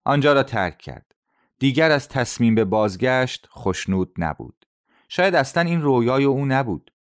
آنجا 0.03 0.34
را 0.34 0.44
ترک 0.44 0.77
کرد. 0.77 1.15
دیگر 1.60 1.91
از 1.91 2.10
تصمیم 2.10 2.55
به 2.55 2.65
بازگشت 2.65 3.48
خوشنود 3.50 4.13
نبود. 4.17 4.65
شاید 5.10 5.36
اصلا 5.36 5.63
این 5.63 5.82
رویای 5.82 6.24
او 6.24 6.46
نبود. 6.46 6.94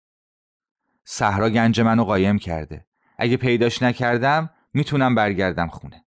صحرا 1.03 1.49
گنج 1.49 1.81
منو 1.81 2.03
قایم 2.03 2.39
کرده. 2.39 2.85
اگه 3.17 3.37
پیداش 3.37 3.81
نکردم 3.81 4.49
می‌تونم 4.73 5.15
برگردم 5.15 5.67
خونه. 5.67 6.05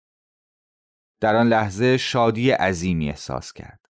در 1.19 1.35
آن 1.35 1.47
لحظه 1.47 1.97
شادی 1.97 2.51
عظیمی 2.51 3.09
احساس 3.09 3.53
کرد. 3.53 3.89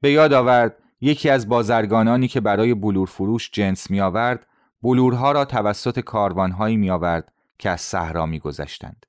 به 0.00 0.12
یاد 0.12 0.32
آورد 0.32 0.83
یکی 1.04 1.30
از 1.30 1.48
بازرگانانی 1.48 2.28
که 2.28 2.40
برای 2.40 2.74
بلور 2.74 3.06
فروش 3.06 3.50
جنس 3.50 3.90
می 3.90 4.00
آورد 4.00 4.46
بلورها 4.82 5.32
را 5.32 5.44
توسط 5.44 6.00
کاروانهایی 6.00 6.76
می 6.76 6.90
آورد 6.90 7.32
که 7.58 7.70
از 7.70 7.80
صحرا 7.80 8.26
می 8.26 8.38
گذشتند. 8.38 9.06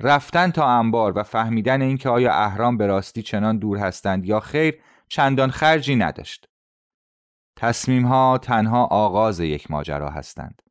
رفتن 0.00 0.50
تا 0.50 0.66
انبار 0.66 1.18
و 1.18 1.22
فهمیدن 1.22 1.82
اینکه 1.82 2.08
آیا 2.08 2.32
اهرام 2.32 2.76
به 2.76 2.86
راستی 2.86 3.22
چنان 3.22 3.58
دور 3.58 3.78
هستند 3.78 4.26
یا 4.26 4.40
خیر 4.40 4.78
چندان 5.08 5.50
خرجی 5.50 5.96
نداشت. 5.96 6.48
تصمیم 7.56 8.06
ها 8.06 8.38
تنها 8.38 8.84
آغاز 8.84 9.40
یک 9.40 9.70
ماجرا 9.70 10.10
هستند. 10.10 10.62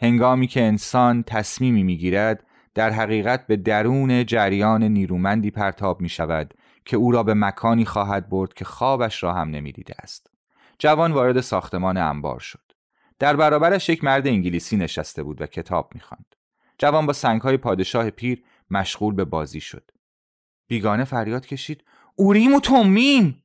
هنگامی 0.00 0.46
که 0.46 0.62
انسان 0.62 1.22
تصمیمی 1.22 1.82
می‌گیرد 1.82 2.46
در 2.74 2.90
حقیقت 2.90 3.46
به 3.46 3.56
درون 3.56 4.26
جریان 4.26 4.82
نیرومندی 4.82 5.50
پرتاب 5.50 6.00
می 6.00 6.08
شود 6.08 6.54
که 6.84 6.96
او 6.96 7.12
را 7.12 7.22
به 7.22 7.34
مکانی 7.34 7.84
خواهد 7.84 8.28
برد 8.28 8.54
که 8.54 8.64
خوابش 8.64 9.22
را 9.22 9.32
هم 9.32 9.50
نمی‌دیده 9.50 9.94
است. 9.98 10.30
جوان 10.78 11.12
وارد 11.12 11.40
ساختمان 11.40 11.96
انبار 11.96 12.40
شد. 12.40 12.72
در 13.18 13.36
برابرش 13.36 13.88
یک 13.88 14.04
مرد 14.04 14.26
انگلیسی 14.26 14.76
نشسته 14.76 15.22
بود 15.22 15.42
و 15.42 15.46
کتاب 15.46 15.90
می‌خواند. 15.94 16.34
جوان 16.78 17.06
با 17.06 17.12
سنگهای 17.12 17.56
پادشاه 17.56 18.10
پیر 18.10 18.44
مشغول 18.70 19.14
به 19.14 19.24
بازی 19.24 19.60
شد. 19.60 19.90
بیگانه 20.66 21.04
فریاد 21.04 21.46
کشید 21.46 21.84
اوریم 22.16 22.54
و 22.54 22.60
تومیم 22.60 23.44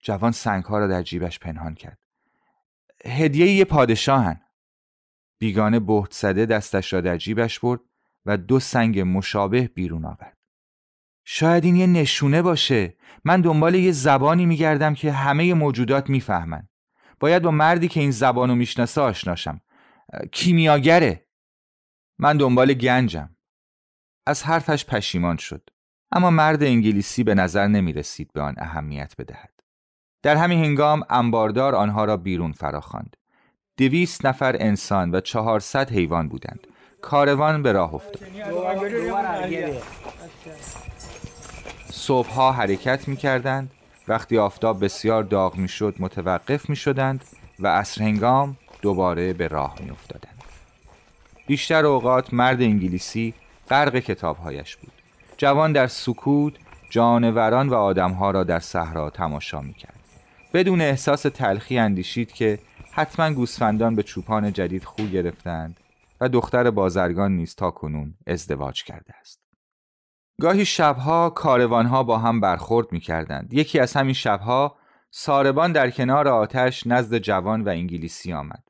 جوان 0.00 0.32
سنگها 0.32 0.78
را 0.78 0.86
در 0.86 1.02
جیبش 1.02 1.38
پنهان 1.38 1.74
کرد. 1.74 1.98
هدیه 3.06 3.52
یه 3.52 3.64
پادشاهن. 3.64 4.40
بیگانه 5.38 5.80
بهت 5.80 6.12
زده 6.12 6.46
دستش 6.46 6.92
را 6.92 7.00
در 7.00 7.16
جیبش 7.16 7.60
برد 7.60 7.80
و 8.26 8.36
دو 8.36 8.60
سنگ 8.60 9.00
مشابه 9.00 9.68
بیرون 9.68 10.04
آورد. 10.04 10.37
شاید 11.30 11.64
این 11.64 11.76
یه 11.76 11.86
نشونه 11.86 12.42
باشه. 12.42 12.96
من 13.24 13.40
دنبال 13.40 13.74
یه 13.74 13.92
زبانی 13.92 14.46
میگردم 14.46 14.94
که 14.94 15.12
همه 15.12 15.54
موجودات 15.54 16.10
می‌فهمن. 16.10 16.68
باید 17.20 17.42
با 17.42 17.50
مردی 17.50 17.88
که 17.88 18.00
این 18.00 18.10
زبانو 18.10 18.54
می‌شناسه 18.54 19.00
آشناشم. 19.00 19.60
کیمیاگره. 20.32 21.26
من 22.18 22.36
دنبال 22.36 22.74
گنجم. 22.74 23.30
از 24.26 24.42
حرفش 24.42 24.84
پشیمان 24.84 25.36
شد. 25.36 25.70
اما 26.12 26.30
مرد 26.30 26.62
انگلیسی 26.62 27.24
به 27.24 27.34
نظر 27.34 27.66
نمی 27.66 27.92
رسید 27.92 28.32
به 28.32 28.40
آن 28.40 28.54
اهمیت 28.58 29.14
بدهد. 29.18 29.52
در 30.22 30.36
همین 30.36 30.64
هنگام 30.64 31.02
انباردار 31.10 31.74
آنها 31.74 32.04
را 32.04 32.16
بیرون 32.16 32.52
فراخواند. 32.52 33.16
دویست 33.76 34.26
نفر 34.26 34.56
انسان 34.60 35.14
و 35.14 35.20
چهارصد 35.20 35.90
حیوان 35.90 36.28
بودند. 36.28 36.66
کاروان 37.02 37.62
به 37.62 37.72
راه 37.72 37.94
افتاد. 37.94 38.28
صبحها 41.90 42.52
حرکت 42.52 43.08
می 43.08 43.16
کردند. 43.16 43.70
وقتی 44.08 44.38
آفتاب 44.38 44.84
بسیار 44.84 45.22
داغ 45.22 45.56
می 45.56 45.68
شد 45.68 45.94
متوقف 45.98 46.70
می 46.70 46.76
شدند 46.76 47.24
و 47.60 47.68
عصر 47.68 48.02
هنگام 48.02 48.56
دوباره 48.82 49.32
به 49.32 49.48
راه 49.48 49.74
می 49.80 49.90
افتادند. 49.90 50.42
بیشتر 51.46 51.86
اوقات 51.86 52.34
مرد 52.34 52.62
انگلیسی 52.62 53.34
غرق 53.70 53.96
کتابهایش 53.98 54.76
بود. 54.76 54.92
جوان 55.36 55.72
در 55.72 55.86
سکوت 55.86 56.54
جانوران 56.90 57.68
و 57.68 57.74
آدمها 57.74 58.30
را 58.30 58.44
در 58.44 58.58
صحرا 58.58 59.10
تماشا 59.10 59.60
می 59.60 59.74
کرد. 59.74 59.98
بدون 60.54 60.80
احساس 60.80 61.22
تلخی 61.22 61.78
اندیشید 61.78 62.32
که 62.32 62.58
حتما 62.92 63.32
گوسفندان 63.32 63.96
به 63.96 64.02
چوپان 64.02 64.52
جدید 64.52 64.84
خو 64.84 65.02
گرفتند 65.02 65.80
و 66.20 66.28
دختر 66.28 66.70
بازرگان 66.70 67.36
نیز 67.36 67.54
تا 67.54 67.70
کنون 67.70 68.14
ازدواج 68.26 68.84
کرده 68.84 69.14
است. 69.20 69.47
گاهی 70.40 70.64
شبها 70.64 71.30
کاروانها 71.30 72.02
با 72.02 72.18
هم 72.18 72.40
برخورد 72.40 72.92
می 72.92 73.00
کردند. 73.00 73.54
یکی 73.54 73.78
از 73.78 73.94
همین 73.94 74.14
شبها 74.14 74.78
ساربان 75.10 75.72
در 75.72 75.90
کنار 75.90 76.28
آتش 76.28 76.86
نزد 76.86 77.18
جوان 77.18 77.62
و 77.62 77.68
انگلیسی 77.68 78.32
آمد. 78.32 78.68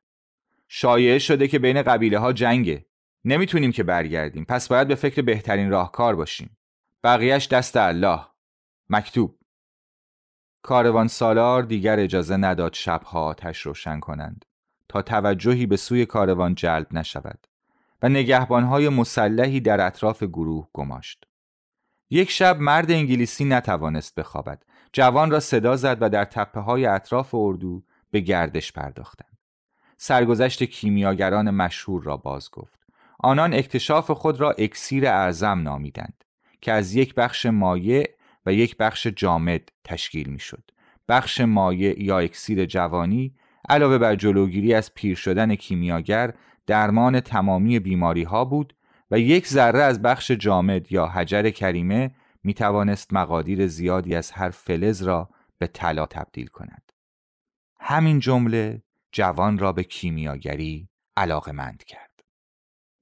شایعه 0.69 1.19
شده 1.19 1.49
که 1.49 1.59
بین 1.59 1.83
قبیله 1.83 2.19
ها 2.19 2.33
جنگه. 2.33 2.87
نمی‌تونیم 3.25 3.73
که 3.73 3.83
برگردیم 3.83 4.45
پس 4.45 4.69
باید 4.69 4.89
به 4.89 4.95
فکر 4.95 5.23
بهترین 5.23 5.71
راهکار 5.71 6.17
باشیم. 6.17 6.57
بقیهش 7.05 7.49
دست 7.49 7.77
الله. 7.77 8.21
مکتوب 8.91 9.39
کاروان 10.63 11.09
سالار 11.09 11.63
دیگر 11.63 12.01
اجازه 12.01 12.37
نداد 12.37 12.75
شبها 12.75 13.25
آتش 13.25 13.61
روشن 13.61 14.01
کنند 14.01 14.45
تا 14.89 15.03
توجهی 15.03 15.67
به 15.67 15.77
سوی 15.77 16.07
کاروان 16.07 16.55
جلب 16.55 16.87
نشود 16.93 17.47
و 18.03 18.09
نگهبانهای 18.09 18.89
مسلحی 18.89 19.61
در 19.61 19.87
اطراف 19.87 20.23
گروه 20.23 20.69
گماشت. 20.73 21.28
یک 22.11 22.31
شب 22.31 22.61
مرد 22.61 22.91
انگلیسی 22.91 23.45
نتوانست 23.45 24.15
بخوابد. 24.15 24.63
جوان 24.93 25.31
را 25.31 25.41
صدا 25.41 25.77
زد 25.77 25.97
و 26.01 26.09
در 26.09 26.25
تپه 26.25 26.61
های 26.61 26.87
اطراف 26.87 27.35
اردو 27.35 27.83
به 28.11 28.21
گردش 28.21 28.73
پرداختند. 28.73 29.39
سرگذشت 29.97 30.63
کیمیاگران 30.63 31.51
مشهور 31.51 32.03
را 32.03 32.17
باز 32.17 32.51
گفت. 32.51 32.87
آنان 33.19 33.55
اکتشاف 33.55 34.11
خود 34.11 34.41
را 34.41 34.51
اکسیر 34.51 35.07
اعظم 35.07 35.63
نامیدند 35.63 36.25
که 36.61 36.73
از 36.73 36.95
یک 36.95 37.15
بخش 37.15 37.47
مایع 37.47 38.09
و 38.47 38.53
یک 38.53 38.77
بخش 38.77 39.07
جامد 39.07 39.69
تشکیل 39.85 40.29
می 40.29 40.39
شد. 40.39 40.71
بخش 41.09 41.41
مایع 41.41 42.03
یا 42.03 42.19
اکسیر 42.19 42.65
جوانی 42.65 43.35
علاوه 43.69 43.99
بر 43.99 44.15
جلوگیری 44.15 44.75
از 44.75 44.95
پیر 44.95 45.17
شدن 45.17 45.55
کیمیاگر 45.55 46.35
درمان 46.67 47.21
تمامی 47.21 47.79
بیماری 47.79 48.23
ها 48.23 48.45
بود 48.45 48.75
و 49.11 49.19
یک 49.19 49.47
ذره 49.47 49.83
از 49.83 50.03
بخش 50.03 50.31
جامد 50.31 50.93
یا 50.93 51.07
حجر 51.07 51.51
کریمه 51.51 52.11
می 52.43 52.55
توانست 52.55 53.13
مقادیر 53.13 53.67
زیادی 53.67 54.15
از 54.15 54.31
هر 54.31 54.51
فلز 54.51 55.03
را 55.03 55.29
به 55.59 55.67
طلا 55.67 56.07
تبدیل 56.07 56.47
کند. 56.47 56.93
همین 57.81 58.19
جمله 58.19 58.83
جوان 59.13 59.59
را 59.59 59.73
به 59.73 59.85
کیمیاگری 59.85 60.89
علاقمند 61.17 61.85
کرد. 61.85 62.09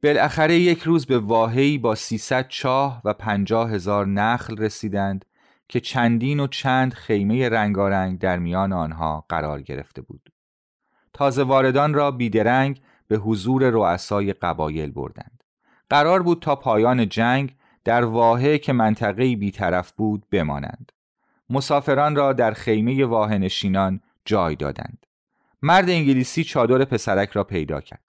بالاخره 0.03 0.59
یک 0.59 0.83
روز 0.83 1.07
به 1.07 1.19
واهی 1.19 1.79
با 1.79 1.95
300 1.95 2.49
چاه 2.49 3.03
و 3.05 3.13
پنجاه 3.13 3.71
هزار 3.71 4.07
نخل 4.07 4.57
رسیدند 4.57 5.25
که 5.69 5.81
چندین 5.81 6.41
و 6.41 6.47
چند 6.47 6.95
خیمه 6.95 7.49
رنگارنگ 7.49 8.19
در 8.19 8.39
میان 8.39 8.73
آنها 8.73 9.27
قرار 9.29 9.63
گرفته 9.63 10.03
بود. 10.03 10.33
تازه 11.13 11.43
واردان 11.43 11.95
را 11.95 12.11
بیدرنگ 12.11 12.81
به 13.09 13.17
حضور 13.17 13.71
رؤسای 13.71 14.33
قبایل 14.33 14.91
بردند. 14.91 15.36
قرار 15.91 16.23
بود 16.23 16.43
تا 16.43 16.57
پایان 16.57 17.09
جنگ 17.09 17.57
در 17.85 18.05
واحه 18.05 18.59
که 18.59 18.73
منطقه 18.73 19.37
بیطرف 19.37 19.93
بود 19.93 20.27
بمانند. 20.31 20.93
مسافران 21.51 22.17
را 22.17 22.33
در 22.33 22.53
خیمه 22.53 23.05
واحه 23.05 23.39
نشینان 23.39 24.01
جای 24.25 24.57
دادند. 24.57 25.07
مرد 25.63 25.91
انگلیسی 25.91 26.45
چادر 26.45 26.85
پسرک 26.85 27.31
را 27.31 27.45
پیدا 27.45 27.81
کرد. 27.81 28.07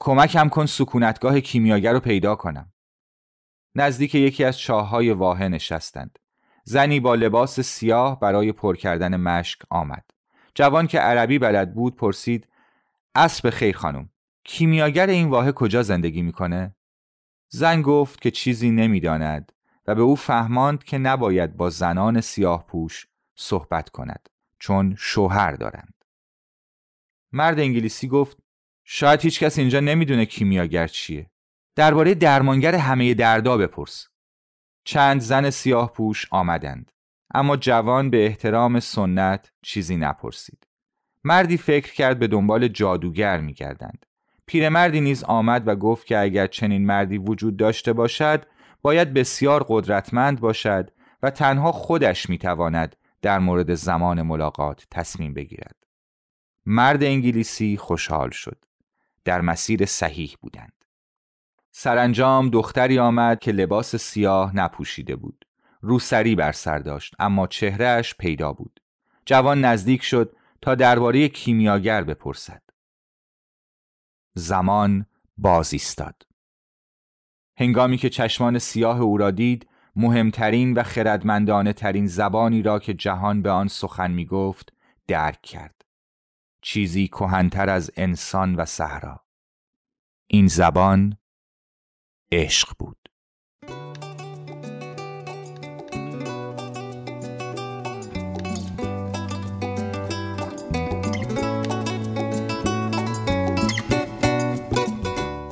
کمکم 0.00 0.48
کن 0.48 0.66
سکونتگاه 0.66 1.40
کیمیاگر 1.40 1.92
رو 1.92 2.00
پیدا 2.00 2.34
کنم 2.34 2.72
نزدیک 3.74 4.14
یکی 4.14 4.44
از 4.44 4.58
چاههای 4.58 5.10
واحه 5.10 5.48
نشستند 5.48 6.18
زنی 6.64 7.00
با 7.00 7.14
لباس 7.14 7.60
سیاه 7.60 8.20
برای 8.20 8.52
پر 8.52 8.76
کردن 8.76 9.16
مشک 9.16 9.60
آمد 9.70 10.04
جوان 10.54 10.86
که 10.86 10.98
عربی 10.98 11.38
بلد 11.38 11.74
بود 11.74 11.96
پرسید 11.96 12.48
اسب 13.14 13.50
خیر 13.50 13.76
خانم 13.76 14.10
کیمیاگر 14.44 15.06
این 15.06 15.28
واحه 15.28 15.52
کجا 15.52 15.82
زندگی 15.82 16.22
می‌کنه؟ 16.22 16.74
زن 17.56 17.82
گفت 17.82 18.20
که 18.20 18.30
چیزی 18.30 18.70
نمی‌داند 18.70 19.52
و 19.86 19.94
به 19.94 20.02
او 20.02 20.16
فهماند 20.16 20.84
که 20.84 20.98
نباید 20.98 21.56
با 21.56 21.70
زنان 21.70 22.20
سیاه 22.20 22.66
پوش 22.66 23.06
صحبت 23.34 23.88
کند 23.88 24.28
چون 24.58 24.94
شوهر 24.98 25.52
دارند. 25.52 26.04
مرد 27.32 27.58
انگلیسی 27.58 28.08
گفت 28.08 28.38
شاید 28.84 29.20
هیچ 29.20 29.40
کس 29.40 29.58
اینجا 29.58 29.80
نمی‌دونه 29.80 30.26
کیمیاگر 30.26 30.86
چیه. 30.86 31.30
درباره 31.74 32.14
درمانگر 32.14 32.74
همه 32.74 33.14
دردا 33.14 33.56
بپرس. 33.56 34.08
چند 34.84 35.20
زن 35.20 35.50
سیاه 35.50 35.92
پوش 35.92 36.26
آمدند 36.30 36.92
اما 37.34 37.56
جوان 37.56 38.10
به 38.10 38.26
احترام 38.26 38.80
سنت 38.80 39.50
چیزی 39.62 39.96
نپرسید. 39.96 40.66
مردی 41.24 41.56
فکر 41.56 41.92
کرد 41.92 42.18
به 42.18 42.26
دنبال 42.26 42.68
جادوگر 42.68 43.40
میگردند. 43.40 44.06
پیرمردی 44.46 45.00
نیز 45.00 45.24
آمد 45.24 45.68
و 45.68 45.76
گفت 45.76 46.06
که 46.06 46.18
اگر 46.18 46.46
چنین 46.46 46.86
مردی 46.86 47.18
وجود 47.18 47.56
داشته 47.56 47.92
باشد 47.92 48.46
باید 48.82 49.14
بسیار 49.14 49.66
قدرتمند 49.68 50.40
باشد 50.40 50.90
و 51.22 51.30
تنها 51.30 51.72
خودش 51.72 52.30
می‌تواند 52.30 52.96
در 53.22 53.38
مورد 53.38 53.74
زمان 53.74 54.22
ملاقات 54.22 54.86
تصمیم 54.90 55.34
بگیرد. 55.34 55.76
مرد 56.66 57.04
انگلیسی 57.04 57.76
خوشحال 57.76 58.30
شد. 58.30 58.64
در 59.24 59.40
مسیر 59.40 59.84
صحیح 59.84 60.36
بودند. 60.40 60.84
سرانجام 61.70 62.50
دختری 62.50 62.98
آمد 62.98 63.38
که 63.38 63.52
لباس 63.52 63.96
سیاه 63.96 64.56
نپوشیده 64.56 65.16
بود. 65.16 65.44
روسری 65.80 66.34
بر 66.34 66.52
سر 66.52 66.78
داشت 66.78 67.14
اما 67.18 67.46
چهرهش 67.46 68.14
پیدا 68.14 68.52
بود. 68.52 68.80
جوان 69.26 69.64
نزدیک 69.64 70.02
شد 70.02 70.36
تا 70.62 70.74
درباره 70.74 71.28
کیمیاگر 71.28 72.04
بپرسد. 72.04 72.62
زمان 74.34 75.06
باز 75.36 75.72
ایستاد. 75.72 76.22
هنگامی 77.56 77.96
که 77.96 78.10
چشمان 78.10 78.58
سیاه 78.58 79.00
او 79.00 79.16
را 79.16 79.30
دید 79.30 79.68
مهمترین 79.96 80.74
و 80.74 80.82
خردمندانه 80.82 81.72
ترین 81.72 82.06
زبانی 82.06 82.62
را 82.62 82.78
که 82.78 82.94
جهان 82.94 83.42
به 83.42 83.50
آن 83.50 83.68
سخن 83.68 84.10
می 84.10 84.26
گفت 84.26 84.72
درک 85.08 85.42
کرد. 85.42 85.84
چیزی 86.62 87.08
کهنتر 87.08 87.70
از 87.70 87.90
انسان 87.96 88.54
و 88.54 88.64
صحرا. 88.64 89.24
این 90.26 90.46
زبان 90.46 91.16
عشق 92.32 92.68
بود. 92.78 93.08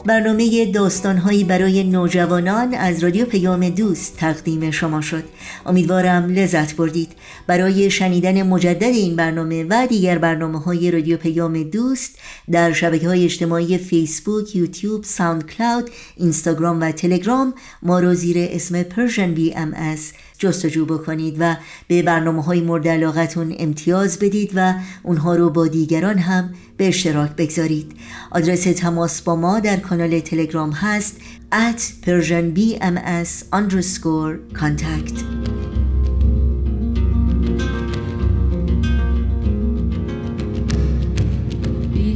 برنامه 0.07 0.67
داستانهایی 0.67 1.45
برای 1.45 1.85
نوجوانان 1.85 2.75
از 2.75 3.05
رادیو 3.05 3.25
پیام 3.27 3.69
دوست 3.69 4.17
تقدیم 4.17 4.71
شما 4.71 5.01
شد. 5.01 5.25
امیدوارم 5.67 6.29
لذت 6.29 6.77
بردید. 6.77 7.13
برای 7.47 7.91
شنیدن 7.91 8.43
مجدد 8.43 8.83
این 8.83 9.17
برنامه 9.17 9.65
و 9.65 9.87
دیگر 9.87 10.19
برنامه 10.19 10.61
های 10.61 10.91
رادیو 10.91 11.17
پیام 11.17 11.63
دوست 11.63 12.19
در 12.51 12.73
شبکه 12.73 13.09
های 13.09 13.25
اجتماعی 13.25 13.79
فیسبوک، 13.79 14.57
یوتیوب، 14.57 15.05
ساوند 15.05 15.47
کلاود، 15.47 15.91
اینستاگرام 16.17 16.81
و 16.81 16.93
تلگرام 16.93 17.55
ما 17.83 18.01
رو 18.01 18.15
زیر 18.15 18.37
اسم 18.39 18.83
بی 19.35 19.55
ام 19.55 19.75
جستجو 20.43 20.87
بکنید 20.87 21.37
و 21.39 21.57
به 21.89 22.03
برنامه 22.03 22.43
های 22.43 22.61
مورد 22.61 22.89
علاقتون 22.89 23.55
امتیاز 23.59 24.19
بدید 24.19 24.53
و 24.55 24.75
اونها 25.03 25.37
رو 25.37 25.51
با 25.51 25.69
دیگران 25.69 26.19
هم 26.19 26.55
به 26.77 26.89
اشتراک 26.89 27.31
بگذارید. 27.37 27.93
آدرس 28.31 28.63
تماس 28.63 29.23
با 29.23 29.37
ما 29.37 29.61
در 29.61 29.77
کانال 29.77 30.21
تلگرام 30.21 30.71
هست 30.71 31.17
at 31.53 31.81
persianbms 32.07 33.45
underscore 33.53 34.59
contact. 34.59 35.23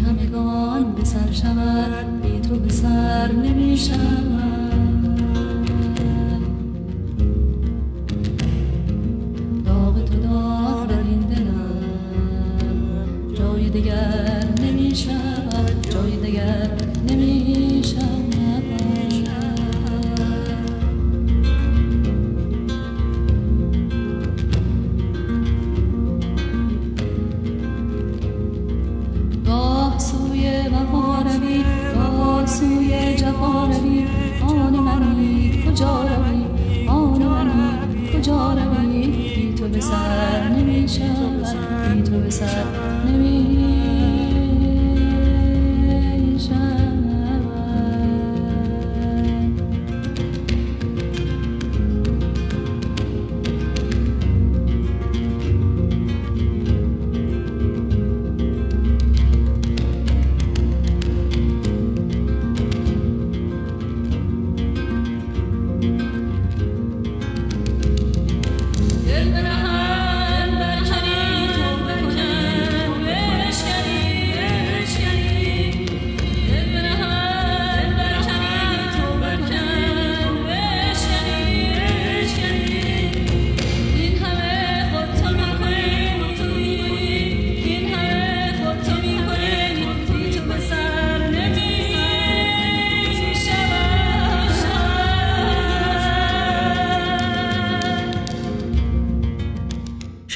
همگان 0.06 0.92
به 0.92 1.04
سر 1.04 1.32
شود 1.32 2.22
بی 2.22 2.40
تو 2.40 2.58
به 2.58 2.68
سر 2.68 3.32
نمی 3.32 3.76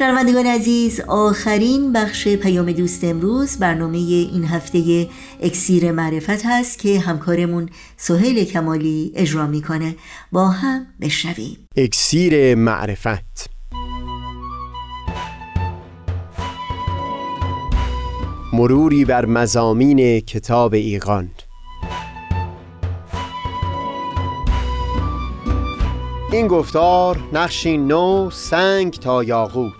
شنوندگان 0.01 0.47
عزیز 0.47 1.01
آخرین 1.01 1.93
بخش 1.93 2.29
پیام 2.29 2.73
دوست 2.73 3.05
امروز 3.05 3.59
برنامه 3.59 3.99
این 3.99 4.45
هفته 4.45 5.09
اکسیر 5.43 5.93
معرفت 5.93 6.47
هست 6.47 6.79
که 6.79 7.01
همکارمون 7.01 7.69
سهیل 7.97 8.45
کمالی 8.45 9.13
اجرا 9.15 9.47
می‌کنه. 9.47 9.95
با 10.33 10.49
هم 10.49 10.87
بشنویم. 11.01 11.69
اکسیر 11.77 12.55
معرفت. 12.55 13.51
مروری 18.53 19.05
بر 19.05 19.27
مزامین 19.27 20.21
کتاب 20.21 20.75
ایقان 20.75 21.31
این 26.33 26.47
گفتار 26.47 27.19
نقشی 27.33 27.77
نو 27.77 28.31
سنگ 28.31 28.93
تا 28.93 29.25
یاقوت. 29.25 29.80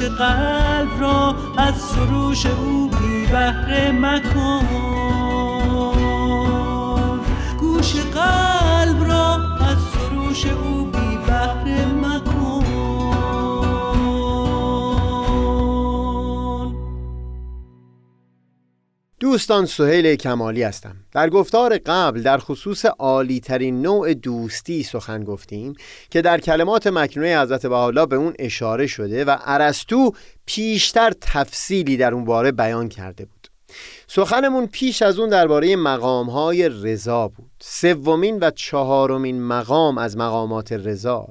قلب 0.00 1.00
را 1.00 1.34
از 1.58 1.74
سروش 1.74 2.46
او 2.46 2.88
بی 2.88 3.26
بهره 3.26 3.92
مکن. 3.92 4.66
گوش 7.60 7.94
قلب 7.94 9.04
را 9.08 9.34
از 9.60 9.78
سروش 9.92 10.46
او 10.46 10.84
بی 10.84 11.03
دوستان 19.34 19.66
سهیل 19.66 20.16
کمالی 20.16 20.62
هستم. 20.62 20.96
در 21.12 21.30
گفتار 21.30 21.78
قبل 21.78 22.22
در 22.22 22.38
خصوص 22.38 22.84
عالی 22.84 23.40
ترین 23.40 23.82
نوع 23.82 24.14
دوستی 24.14 24.82
سخن 24.82 25.24
گفتیم 25.24 25.74
که 26.10 26.22
در 26.22 26.40
کلمات 26.40 26.86
مکنونه 26.86 27.40
حضرت 27.40 27.66
بحالا 27.66 28.06
به 28.06 28.16
اون 28.16 28.34
اشاره 28.38 28.86
شده 28.86 29.24
و 29.24 29.36
ارسطو 29.44 30.12
پیشتر 30.46 31.12
تفصیلی 31.20 31.96
در 31.96 32.14
اون 32.14 32.24
باره 32.24 32.52
بیان 32.52 32.88
کرده 32.88 33.24
بود. 33.24 33.48
سخنمون 34.06 34.66
پیش 34.66 35.02
از 35.02 35.18
اون 35.18 35.28
درباره 35.28 35.76
مقام 35.76 36.30
های 36.30 36.68
رضا 36.68 37.28
بود. 37.28 37.50
سومین 37.60 38.38
و 38.38 38.50
چهارمین 38.50 39.42
مقام 39.42 39.98
از 39.98 40.16
مقامات 40.16 40.72
رضا. 40.72 41.28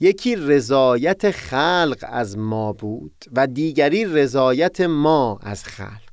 یکی 0.00 0.36
رضایت 0.36 1.30
خلق 1.30 1.98
از 2.02 2.38
ما 2.38 2.72
بود 2.72 3.12
و 3.32 3.46
دیگری 3.46 4.04
رضایت 4.04 4.80
ما 4.80 5.38
از 5.42 5.64
خلق. 5.64 6.07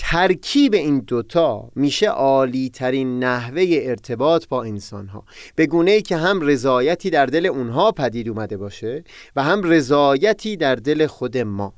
ترکیب 0.00 0.74
این 0.74 0.98
دوتا 0.98 1.70
میشه 1.74 2.06
عالی 2.06 2.70
ترین 2.70 3.24
نحوه 3.24 3.64
ارتباط 3.68 4.48
با 4.48 4.62
انسان 4.64 5.06
ها 5.06 5.24
به 5.56 5.66
گونه 5.66 5.90
ای 5.90 6.02
که 6.02 6.16
هم 6.16 6.40
رضایتی 6.40 7.10
در 7.10 7.26
دل 7.26 7.46
اونها 7.46 7.92
پدید 7.92 8.28
اومده 8.28 8.56
باشه 8.56 9.04
و 9.36 9.42
هم 9.42 9.62
رضایتی 9.62 10.56
در 10.56 10.74
دل 10.74 11.06
خود 11.06 11.38
ما. 11.38 11.74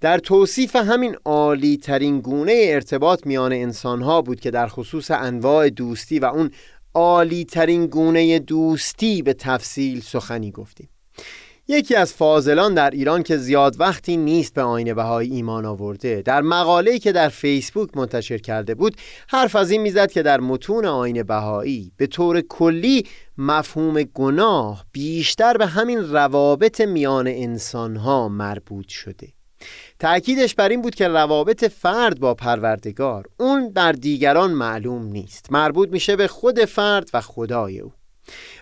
در 0.00 0.18
توصیف 0.18 0.76
همین 0.76 1.16
عالی 1.24 1.76
ترین 1.76 2.20
گونه 2.20 2.52
ارتباط 2.66 3.26
میان 3.26 3.52
انسان 3.52 4.02
ها 4.02 4.22
بود 4.22 4.40
که 4.40 4.50
در 4.50 4.66
خصوص 4.66 5.10
انواع 5.10 5.70
دوستی 5.70 6.18
و 6.18 6.24
اون 6.24 6.50
عالی 6.94 7.44
ترین 7.44 7.86
گونه 7.86 8.38
دوستی 8.38 9.22
به 9.22 9.34
تفصیل 9.34 10.00
سخنی 10.00 10.50
گفتیم. 10.50 10.88
یکی 11.72 11.94
از 11.94 12.12
فاضلان 12.12 12.74
در 12.74 12.90
ایران 12.90 13.22
که 13.22 13.36
زیاد 13.36 13.80
وقتی 13.80 14.16
نیست 14.16 14.54
به 14.54 14.62
آین 14.62 14.94
بهایی 14.94 15.30
ایمان 15.30 15.66
آورده 15.66 16.22
در 16.22 16.40
مقاله‌ای 16.40 16.98
که 16.98 17.12
در 17.12 17.28
فیسبوک 17.28 17.96
منتشر 17.96 18.38
کرده 18.38 18.74
بود 18.74 18.96
حرف 19.28 19.56
از 19.56 19.70
این 19.70 19.80
می‌زد 19.80 20.10
که 20.10 20.22
در 20.22 20.40
متون 20.40 20.86
آین 20.86 21.22
بهایی 21.22 21.92
به 21.96 22.06
طور 22.06 22.40
کلی 22.40 23.06
مفهوم 23.38 24.02
گناه 24.02 24.86
بیشتر 24.92 25.56
به 25.56 25.66
همین 25.66 25.98
روابط 26.12 26.80
میان 26.80 27.26
انسانها 27.28 28.28
مربوط 28.28 28.88
شده. 28.88 29.28
تأکیدش 29.98 30.54
بر 30.54 30.68
این 30.68 30.82
بود 30.82 30.94
که 30.94 31.08
روابط 31.08 31.64
فرد 31.64 32.20
با 32.20 32.34
پروردگار 32.34 33.24
اون 33.40 33.68
در 33.68 33.92
دیگران 33.92 34.50
معلوم 34.50 35.06
نیست. 35.06 35.52
مربوط 35.52 35.88
میشه 35.88 36.16
به 36.16 36.26
خود 36.26 36.64
فرد 36.64 37.10
و 37.14 37.20
خدای 37.20 37.80
او. 37.80 37.92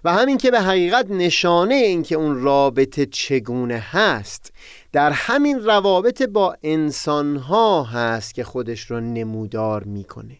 و 0.05 0.13
همین 0.13 0.39
که 0.39 0.51
به 0.51 0.61
حقیقت 0.61 1.11
نشانه 1.11 1.75
اینکه 1.75 2.15
اون 2.15 2.43
رابطه 2.43 3.07
چگونه 3.07 3.79
هست 3.79 4.53
در 4.93 5.11
همین 5.11 5.65
روابط 5.65 6.23
با 6.23 6.57
انسانها 6.63 7.83
هست 7.83 8.35
که 8.35 8.45
خودش 8.45 8.81
رو 8.81 9.01
نمودار 9.01 9.85
می‌کنه. 9.85 10.39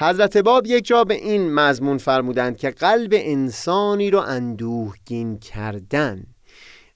حضرت 0.00 0.36
باب 0.36 0.66
یک 0.66 0.84
جا 0.84 1.04
به 1.04 1.14
این 1.14 1.54
مضمون 1.54 1.98
فرمودند 1.98 2.56
که 2.56 2.70
قلب 2.70 3.10
انسانی 3.14 4.10
رو 4.10 4.18
اندوهگین 4.18 5.38
کردن 5.38 6.26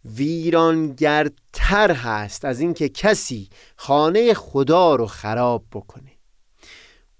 ویرانگرتر 0.04 1.92
هست 1.92 2.44
از 2.44 2.60
اینکه 2.60 2.88
کسی 2.88 3.48
خانه 3.76 4.34
خدا 4.34 4.94
رو 4.94 5.06
خراب 5.06 5.64
بکنه. 5.72 6.17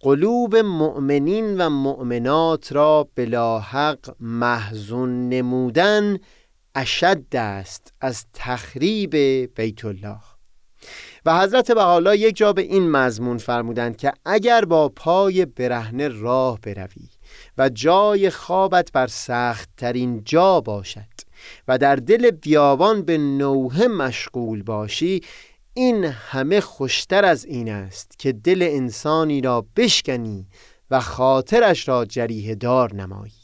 قلوب 0.01 0.57
مؤمنین 0.57 1.61
و 1.61 1.71
مؤمنات 1.71 2.73
را 2.73 3.09
بلاحق 3.15 4.15
محزون 4.21 5.29
نمودن 5.29 6.19
اشد 6.75 7.37
است 7.37 7.93
از 8.01 8.27
تخریب 8.33 9.17
بیت 9.55 9.85
الله. 9.85 10.21
و 11.27 11.41
حضرت 11.41 11.71
بحالا 11.71 12.15
یک 12.15 12.37
جا 12.37 12.53
به 12.53 12.63
این 12.63 12.91
مضمون 12.91 13.39
فرمودند 13.39 13.97
که 13.97 14.13
اگر 14.25 14.65
با 14.65 14.89
پای 14.89 15.45
برهنه 15.45 16.09
راه 16.09 16.61
بروی 16.61 17.09
و 17.59 17.69
جای 17.69 18.31
خوابت 18.31 18.93
بر 18.93 19.07
سخت 19.07 19.69
ترین 19.77 20.23
جا 20.25 20.61
باشد 20.61 21.19
و 21.69 21.79
در 21.79 21.97
دل 21.97 22.31
بیابان 22.31 23.03
به 23.03 23.19
نوه 23.19 23.87
مشغول 23.87 24.63
باشی 24.63 25.21
این 25.79 26.05
همه 26.05 26.61
خوشتر 26.61 27.25
از 27.25 27.45
این 27.45 27.73
است 27.73 28.19
که 28.19 28.33
دل 28.33 28.69
انسانی 28.71 29.41
را 29.41 29.67
بشکنی 29.77 30.47
و 30.91 31.01
خاطرش 31.01 31.89
را 31.89 32.05
جریه 32.05 32.55
دار 32.55 32.95
نمایی. 32.95 33.38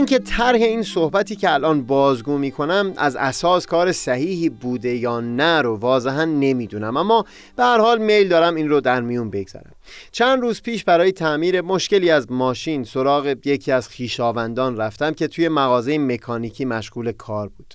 اینکه 0.00 0.18
طرح 0.18 0.62
این 0.62 0.82
صحبتی 0.82 1.36
که 1.36 1.52
الان 1.52 1.82
بازگو 1.82 2.38
می‌کنم 2.38 2.92
از 2.96 3.16
اساس 3.16 3.66
کار 3.66 3.92
صحیحی 3.92 4.48
بوده 4.48 4.96
یا 4.96 5.20
نه 5.20 5.62
رو 5.62 5.76
واضحا 5.76 6.24
نمی‌دونم. 6.24 6.96
اما 6.96 7.24
به 7.56 7.62
هر 7.62 7.78
حال 7.78 7.98
میل 7.98 8.28
دارم 8.28 8.54
این 8.54 8.68
رو 8.68 8.80
در 8.80 9.00
میون 9.00 9.30
بگذارم. 9.30 9.72
چند 10.12 10.40
روز 10.40 10.62
پیش 10.62 10.84
برای 10.84 11.12
تعمیر 11.12 11.60
مشکلی 11.60 12.10
از 12.10 12.32
ماشین 12.32 12.84
سراغ 12.84 13.36
یکی 13.44 13.72
از 13.72 13.88
خیشاوندان 13.88 14.76
رفتم 14.76 15.12
که 15.12 15.28
توی 15.28 15.48
مغازه 15.48 15.98
مکانیکی 15.98 16.64
مشغول 16.64 17.12
کار 17.12 17.48
بود. 17.48 17.74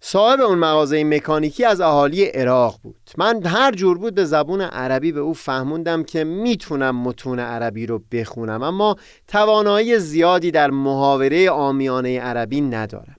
صاحب 0.00 0.40
اون 0.40 0.58
مغازه 0.58 1.04
مکانیکی 1.04 1.64
از 1.64 1.80
اهالی 1.80 2.24
عراق 2.24 2.78
بود. 2.82 3.10
من 3.18 3.46
هر 3.46 3.72
جور 3.72 3.98
بود 3.98 4.14
به 4.14 4.24
زبون 4.24 4.60
عربی 4.60 5.12
به 5.12 5.20
او 5.20 5.34
فهموندم 5.34 6.02
که 6.02 6.24
می‌تونم 6.24 6.96
متون 6.96 7.38
عربی 7.38 7.86
رو 7.86 8.02
بخونم 8.12 8.62
اما 8.62 8.96
توانایی 9.28 9.98
زیادی 9.98 10.50
در 10.50 10.70
محاوره 10.70 11.50
آمیانه 11.50 12.20
عربی 12.20 12.60
ندارم. 12.60 13.16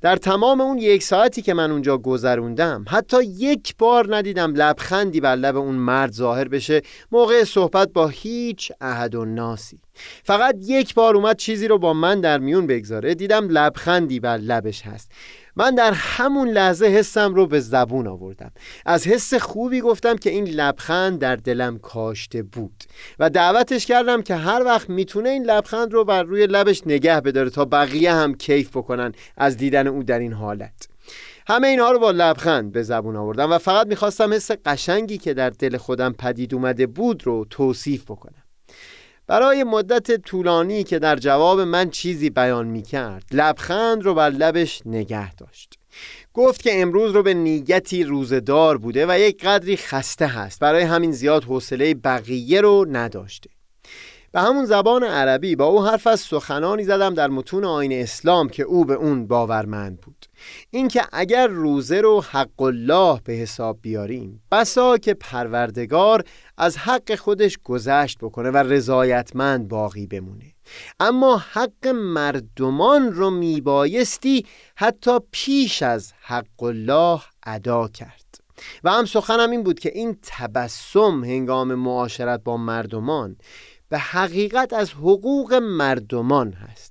در 0.00 0.16
تمام 0.16 0.60
اون 0.60 0.78
یک 0.78 1.02
ساعتی 1.02 1.42
که 1.42 1.54
من 1.54 1.70
اونجا 1.70 1.98
گذروندم 1.98 2.84
حتی 2.88 3.24
یک 3.24 3.74
بار 3.78 4.16
ندیدم 4.16 4.54
لبخندی 4.54 5.20
بر 5.20 5.36
لب 5.36 5.56
اون 5.56 5.74
مرد 5.74 6.12
ظاهر 6.12 6.48
بشه 6.48 6.82
موقع 7.12 7.44
صحبت 7.44 7.92
با 7.92 8.08
هیچ 8.08 8.72
احد 8.80 9.14
و 9.14 9.24
ناسی. 9.24 9.80
فقط 10.24 10.56
یک 10.62 10.94
بار 10.94 11.16
اومد 11.16 11.36
چیزی 11.36 11.68
رو 11.68 11.78
با 11.78 11.92
من 11.92 12.20
در 12.20 12.38
میون 12.38 12.66
بگذاره 12.66 13.14
دیدم 13.14 13.48
لبخندی 13.48 14.20
بر 14.20 14.36
لبش 14.36 14.82
هست. 14.82 15.10
من 15.58 15.74
در 15.74 15.92
همون 15.92 16.48
لحظه 16.48 16.86
حسم 16.86 17.34
رو 17.34 17.46
به 17.46 17.60
زبون 17.60 18.06
آوردم. 18.06 18.50
از 18.86 19.06
حس 19.06 19.34
خوبی 19.34 19.80
گفتم 19.80 20.16
که 20.16 20.30
این 20.30 20.44
لبخند 20.44 21.18
در 21.18 21.36
دلم 21.36 21.78
کاشته 21.78 22.42
بود 22.42 22.84
و 23.18 23.30
دعوتش 23.30 23.86
کردم 23.86 24.22
که 24.22 24.34
هر 24.34 24.62
وقت 24.64 24.90
می‌تونه 24.90 25.28
این 25.28 25.44
لبخند 25.44 25.92
رو 25.92 26.04
بر 26.04 26.22
روی 26.22 26.46
لبش 26.46 26.82
نگه 26.86 27.20
بداره 27.20 27.50
تا 27.50 27.64
بقیه 27.64 28.12
هم 28.12 28.34
کیف 28.34 28.76
بکنن 28.76 29.12
از 29.36 29.56
دیدن 29.56 29.86
او 29.86 30.02
در 30.02 30.18
این 30.18 30.32
حالت. 30.32 30.88
همه 31.46 31.68
اینها 31.68 31.90
رو 31.90 31.98
با 31.98 32.10
لبخند 32.10 32.72
به 32.72 32.82
زبون 32.82 33.16
آوردم 33.16 33.52
و 33.52 33.58
فقط 33.58 33.86
می‌خواستم 33.86 34.32
حس 34.32 34.50
قشنگی 34.50 35.18
که 35.18 35.34
در 35.34 35.50
دل 35.50 35.76
خودم 35.76 36.12
پدید 36.12 36.54
اومده 36.54 36.86
بود 36.86 37.26
رو 37.26 37.46
توصیف 37.50 38.04
بکنم. 38.04 38.37
برای 39.28 39.64
مدت 39.64 40.16
طولانی 40.16 40.84
که 40.84 40.98
در 40.98 41.16
جواب 41.16 41.60
من 41.60 41.90
چیزی 41.90 42.30
بیان 42.30 42.66
می 42.66 42.82
کرد 42.82 43.24
لبخند 43.32 44.02
رو 44.02 44.14
بر 44.14 44.30
لبش 44.30 44.82
نگه 44.86 45.34
داشت. 45.34 45.74
گفت 46.34 46.62
که 46.62 46.82
امروز 46.82 47.12
رو 47.12 47.22
به 47.22 47.34
نیتی 47.34 48.04
روزدار 48.04 48.78
بوده 48.78 49.06
و 49.08 49.18
یک 49.18 49.44
قدری 49.44 49.76
خسته 49.76 50.26
هست 50.26 50.60
برای 50.60 50.82
همین 50.82 51.12
زیاد 51.12 51.44
حوصله 51.44 51.94
بقیه 51.94 52.60
رو 52.60 52.86
نداشته. 52.90 53.50
به 54.32 54.40
همون 54.40 54.64
زبان 54.64 55.04
عربی 55.04 55.56
با 55.56 55.64
او 55.64 55.84
حرف 55.86 56.06
از 56.06 56.20
سخنانی 56.20 56.84
زدم 56.84 57.14
در 57.14 57.28
متون 57.28 57.64
آین 57.64 57.92
اسلام 57.92 58.48
که 58.48 58.62
او 58.62 58.84
به 58.84 58.94
اون 58.94 59.26
باورمند 59.26 60.00
بود. 60.00 60.27
اینکه 60.70 61.02
اگر 61.12 61.46
روزه 61.46 62.00
رو 62.00 62.20
حق 62.30 62.62
الله 62.62 63.20
به 63.24 63.32
حساب 63.32 63.78
بیاریم 63.82 64.42
بسا 64.52 64.98
که 64.98 65.14
پروردگار 65.14 66.24
از 66.58 66.76
حق 66.76 67.14
خودش 67.14 67.58
گذشت 67.64 68.18
بکنه 68.18 68.50
و 68.50 68.56
رضایتمند 68.56 69.68
باقی 69.68 70.06
بمونه. 70.06 70.54
اما 71.00 71.42
حق 71.52 71.86
مردمان 71.86 73.12
رو 73.12 73.30
میبایستی 73.30 74.46
حتی 74.76 75.18
پیش 75.30 75.82
از 75.82 76.12
حق 76.20 76.62
الله 76.62 77.20
ادا 77.42 77.88
کرد. 77.88 78.24
و 78.84 78.90
هم 78.90 79.04
سخنم 79.04 79.50
این 79.50 79.62
بود 79.62 79.80
که 79.80 79.92
این 79.94 80.18
تبسم 80.22 81.24
هنگام 81.24 81.74
معاشرت 81.74 82.44
با 82.44 82.56
مردمان 82.56 83.36
به 83.88 83.98
حقیقت 83.98 84.72
از 84.72 84.90
حقوق 84.90 85.54
مردمان 85.54 86.52
هست. 86.52 86.87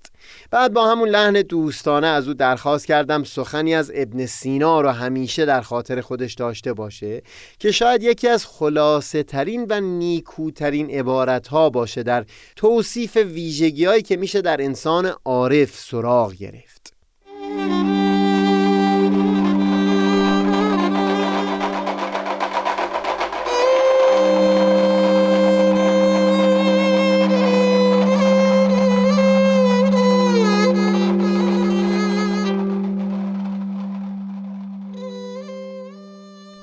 بعد 0.51 0.73
با 0.73 0.91
همون 0.91 1.09
لحن 1.09 1.41
دوستانه 1.41 2.07
از 2.07 2.27
او 2.27 2.33
درخواست 2.33 2.87
کردم 2.87 3.23
سخنی 3.23 3.75
از 3.75 3.91
ابن 3.95 4.25
سینا 4.25 4.81
رو 4.81 4.89
همیشه 4.89 5.45
در 5.45 5.61
خاطر 5.61 6.01
خودش 6.01 6.33
داشته 6.33 6.73
باشه 6.73 7.21
که 7.59 7.71
شاید 7.71 8.03
یکی 8.03 8.27
از 8.27 8.45
خلاصه 8.45 9.23
ترین 9.23 9.65
و 9.69 9.81
نیکوترین 9.81 10.89
عبارت 10.89 11.47
ها 11.47 11.69
باشه 11.69 12.03
در 12.03 12.25
توصیف 12.55 13.15
ویژگی 13.15 13.85
هایی 13.85 14.01
که 14.01 14.17
میشه 14.17 14.41
در 14.41 14.61
انسان 14.61 15.13
عارف 15.25 15.79
سراغ 15.79 16.33
گرفت. 16.33 16.93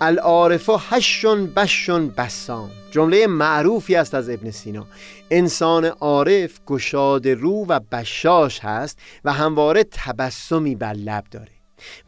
العارف 0.07 0.71
هشون 0.91 1.47
بشون 1.47 2.09
بسام. 2.09 2.71
جمله 2.91 3.27
معروفی 3.27 3.97
است 3.97 4.15
از 4.15 4.31
ابن 4.31 4.51
سینا. 4.51 4.87
انسان 5.31 5.85
عارف 5.85 6.61
گشاد 6.67 7.29
رو 7.29 7.67
و 7.69 7.81
بشاش 7.93 8.61
هست 8.61 8.99
و 9.25 9.33
همواره 9.33 9.85
تبسمی 9.85 10.75
بر 10.75 10.93
لب 10.93 11.25
داره. 11.31 11.53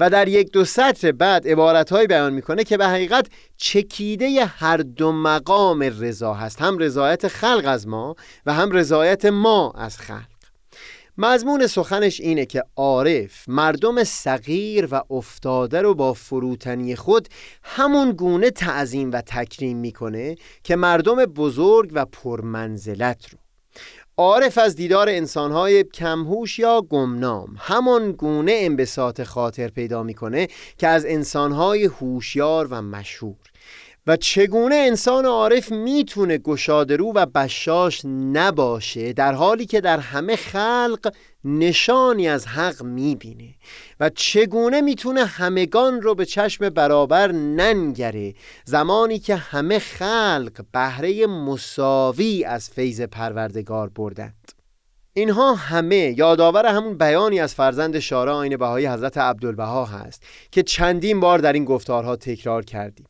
و 0.00 0.10
در 0.10 0.28
یک 0.28 0.52
دو 0.52 0.64
سطر 0.64 1.12
بعد 1.12 1.48
عبارتهایی 1.48 2.06
بیان 2.06 2.32
می‌کنه 2.32 2.64
که 2.64 2.76
به 2.76 2.86
حقیقت 2.86 3.26
چکیده 3.56 4.44
هر 4.44 4.76
دو 4.76 5.12
مقام 5.12 5.82
رضا 5.82 6.34
هست. 6.34 6.62
هم 6.62 6.78
رضایت 6.78 7.28
خلق 7.28 7.64
از 7.66 7.88
ما 7.88 8.16
و 8.46 8.54
هم 8.54 8.70
رضایت 8.70 9.24
ما 9.24 9.72
از 9.76 9.98
خلق. 9.98 10.35
مضمون 11.18 11.66
سخنش 11.66 12.20
اینه 12.20 12.46
که 12.46 12.62
عارف 12.76 13.48
مردم 13.48 14.04
صغیر 14.04 14.88
و 14.90 15.02
افتاده 15.10 15.82
رو 15.82 15.94
با 15.94 16.12
فروتنی 16.12 16.96
خود 16.96 17.28
همون 17.62 18.12
گونه 18.12 18.50
تعظیم 18.50 19.12
و 19.12 19.20
تکریم 19.20 19.76
می‌کنه 19.76 20.36
که 20.64 20.76
مردم 20.76 21.16
بزرگ 21.16 21.90
و 21.94 22.04
پرمنزلت 22.04 23.28
رو. 23.30 23.38
عارف 24.16 24.58
از 24.58 24.76
دیدار 24.76 25.08
انسانهای 25.08 25.84
کمهوش 25.84 26.58
یا 26.58 26.82
گمنام 26.90 27.56
همان 27.58 28.12
گونه 28.12 28.52
انبساط 28.54 29.22
خاطر 29.22 29.68
پیدا 29.68 30.02
می‌کنه 30.02 30.48
که 30.78 30.88
از 30.88 31.04
انسانهای 31.04 31.84
هوشیار 31.84 32.66
و 32.70 32.82
مشهور. 32.82 33.36
و 34.06 34.16
چگونه 34.16 34.74
انسان 34.74 35.26
عارف 35.26 35.72
می‌تونه 35.72 36.38
گشادرو 36.38 37.12
و 37.12 37.26
بشاش 37.26 38.04
نباشه 38.04 39.12
در 39.12 39.32
حالی 39.32 39.66
که 39.66 39.80
در 39.80 39.98
همه 39.98 40.36
خلق 40.36 41.12
نشانی 41.44 42.28
از 42.28 42.46
حق 42.46 42.82
می‌بینه 42.82 43.54
و 44.00 44.10
چگونه 44.10 44.80
می‌تونه 44.80 45.24
همگان 45.24 46.02
رو 46.02 46.14
به 46.14 46.24
چشم 46.24 46.68
برابر 46.68 47.32
ننگره 47.32 48.34
زمانی 48.64 49.18
که 49.18 49.36
همه 49.36 49.78
خلق 49.78 50.64
بهره 50.72 51.26
مساوی 51.26 52.44
از 52.44 52.70
فیض 52.70 53.00
پروردگار 53.00 53.88
بردند. 53.88 54.52
اینها 55.12 55.54
همه 55.54 56.14
یادآور 56.18 56.66
همون 56.66 56.98
بیانی 56.98 57.40
از 57.40 57.54
فرزند 57.54 57.98
شارع 57.98 58.32
آین 58.32 58.56
بهایی 58.56 58.86
حضرت 58.86 59.18
عبدالبها 59.18 59.84
هست 59.84 60.22
که 60.50 60.62
چندین 60.62 61.20
بار 61.20 61.38
در 61.38 61.52
این 61.52 61.64
گفتارها 61.64 62.16
تکرار 62.16 62.64
کردیم. 62.64 63.06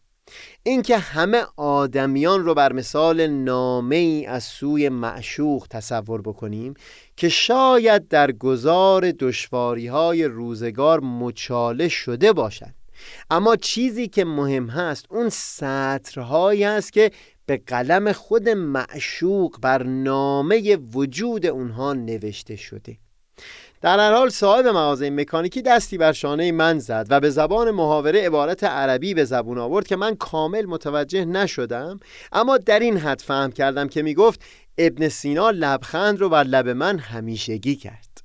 اینکه 0.63 0.99
همه 0.99 1.45
آدمیان 1.57 2.45
رو 2.45 2.55
بر 2.55 2.73
مثال 2.73 3.27
نامه 3.27 3.97
ای 3.97 4.27
از 4.27 4.45
سوی 4.45 4.89
معشوق 4.89 5.67
تصور 5.71 6.23
بکنیم 6.23 6.75
که 7.17 7.29
شاید 7.29 8.09
در 8.09 8.33
گذار 8.33 9.11
دشواری 9.11 9.87
های 9.87 10.25
روزگار 10.25 11.01
مچاله 11.01 11.89
شده 11.89 12.33
باشند. 12.33 12.75
اما 13.31 13.57
چیزی 13.57 14.09
که 14.09 14.25
مهم 14.25 14.69
هست 14.69 15.07
اون 15.11 15.29
سطرهایی 15.29 16.65
است 16.65 16.93
که 16.93 17.11
به 17.47 17.63
قلم 17.67 18.13
خود 18.13 18.49
معشوق 18.49 19.61
بر 19.63 19.83
نامه 19.83 20.77
وجود 20.77 21.47
اونها 21.47 21.93
نوشته 21.93 22.57
شده. 22.57 22.97
در 23.81 23.99
هر 24.01 24.13
حال 24.13 24.29
صاحب 24.29 24.67
مغازه 24.67 25.11
مکانیکی 25.11 25.63
دستی 25.63 25.99
بر 25.99 26.13
شانه 26.13 26.53
من 26.53 26.79
زد 26.79 27.07
و 27.11 27.21
به 27.21 27.31
زبان 27.31 27.71
محاوره 27.71 28.27
عبارت 28.27 28.65
عربی 28.65 29.15
به 29.15 29.25
زبون 29.25 29.59
آورد 29.59 29.87
که 29.87 29.97
من 29.97 30.15
کامل 30.15 30.67
متوجه 30.67 31.25
نشدم 31.25 32.01
اما 32.33 32.59
در 32.59 32.79
این 32.79 32.97
حد 32.97 33.21
فهم 33.21 33.53
کردم 33.53 33.89
که 33.89 34.03
می 34.03 34.15
گفت 34.15 34.41
ابن 34.79 35.09
سینا 35.09 35.51
لبخند 35.51 36.21
رو 36.21 36.29
بر 36.29 36.45
لب 36.45 36.69
من 36.69 36.99
همیشگی 36.99 37.77
کرد. 37.77 38.16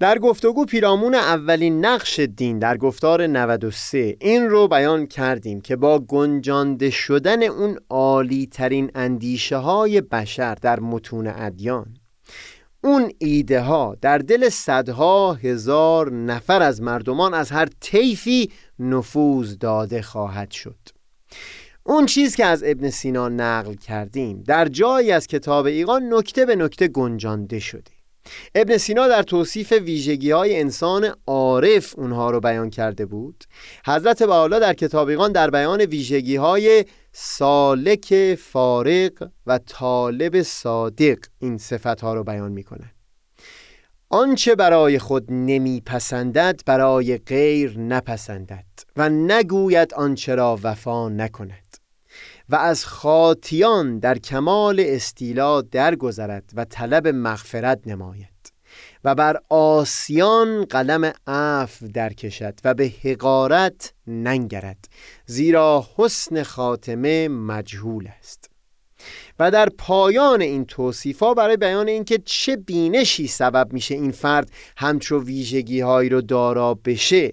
در 0.00 0.18
گفتگو 0.18 0.64
پیرامون 0.64 1.14
اولین 1.14 1.84
نقش 1.84 2.20
دین 2.20 2.58
در 2.58 2.76
گفتار 2.76 3.26
93 3.26 4.16
این 4.20 4.50
رو 4.50 4.68
بیان 4.68 5.06
کردیم 5.06 5.60
که 5.60 5.76
با 5.76 5.98
گنجانده 5.98 6.90
شدن 6.90 7.42
اون 7.42 7.78
عالی 7.90 8.46
ترین 8.46 8.90
اندیشه 8.94 9.56
های 9.56 10.00
بشر 10.00 10.54
در 10.54 10.80
متون 10.80 11.26
ادیان. 11.26 11.94
اون 12.84 13.12
ایده 13.18 13.60
ها 13.60 13.96
در 14.00 14.18
دل 14.18 14.48
صدها 14.48 15.32
هزار 15.32 16.12
نفر 16.12 16.62
از 16.62 16.82
مردمان 16.82 17.34
از 17.34 17.50
هر 17.50 17.68
طیفی 17.80 18.50
نفوذ 18.78 19.58
داده 19.58 20.02
خواهد 20.02 20.50
شد. 20.50 20.78
اون 21.84 22.06
چیز 22.06 22.36
که 22.36 22.44
از 22.44 22.64
ابن 22.66 22.90
سینا 22.90 23.28
نقل 23.28 23.74
کردیم 23.74 24.42
در 24.46 24.68
جایی 24.68 25.12
از 25.12 25.26
کتاب 25.26 25.66
ایقان 25.66 26.14
نکته 26.14 26.46
به 26.46 26.56
نکته 26.56 26.88
گنجانده 26.88 27.58
شده 27.58 27.99
ابن 28.54 28.76
سینا 28.76 29.08
در 29.08 29.22
توصیف 29.22 29.72
ویژگی 29.72 30.30
های 30.30 30.60
انسان 30.60 31.14
عارف 31.26 31.98
اونها 31.98 32.30
رو 32.30 32.40
بیان 32.40 32.70
کرده 32.70 33.06
بود. 33.06 33.44
حضرت 33.86 34.22
بحالا 34.22 34.58
در 34.58 34.74
کتابیقان 34.74 35.32
در 35.32 35.50
بیان 35.50 35.80
ویژگی 35.80 36.36
های 36.36 36.84
سالک 37.12 38.34
فارق 38.34 39.28
و 39.46 39.58
طالب 39.58 40.42
صادق 40.42 41.18
این 41.38 41.58
صفت 41.58 42.00
ها 42.00 42.14
رو 42.14 42.24
بیان 42.24 42.52
می‌کنن. 42.52 42.90
آنچه 44.08 44.54
برای 44.54 44.98
خود 44.98 45.32
نمیپسندد 45.32 46.60
برای 46.66 47.18
غیر 47.18 47.78
نپسندد 47.78 48.64
و 48.96 49.08
نگوید 49.08 49.94
آنچه 49.94 50.34
را 50.34 50.58
وفا 50.62 51.08
نکند. 51.08 51.79
و 52.50 52.56
از 52.56 52.84
خاطیان 52.84 53.98
در 53.98 54.18
کمال 54.18 54.84
استیلا 54.86 55.60
درگذرد 55.60 56.50
و 56.54 56.64
طلب 56.64 57.08
مغفرت 57.08 57.80
نماید. 57.86 58.52
و 59.04 59.14
بر 59.14 59.36
آسیان 59.48 60.64
قلم 60.64 61.12
عف 61.26 61.82
درکشد 61.82 62.54
و 62.64 62.74
به 62.74 62.92
حقارت 63.04 63.92
ننگرد 64.06 64.88
زیرا 65.26 65.86
حسن 65.96 66.42
خاتمه 66.42 67.28
مجهول 67.28 68.08
است. 68.18 68.50
و 69.38 69.50
در 69.50 69.68
پایان 69.68 70.42
این 70.42 70.64
توصیفا 70.64 71.34
برای 71.34 71.56
بیان 71.56 71.88
اینکه 71.88 72.18
چه 72.24 72.56
بینشی 72.56 73.26
سبب 73.26 73.72
میشه 73.72 73.94
این 73.94 74.10
فرد 74.10 74.50
همچو 74.76 75.22
ویژگی 75.22 75.80
هایی 75.80 76.08
رو 76.08 76.20
دارا 76.20 76.74
بشه 76.74 77.32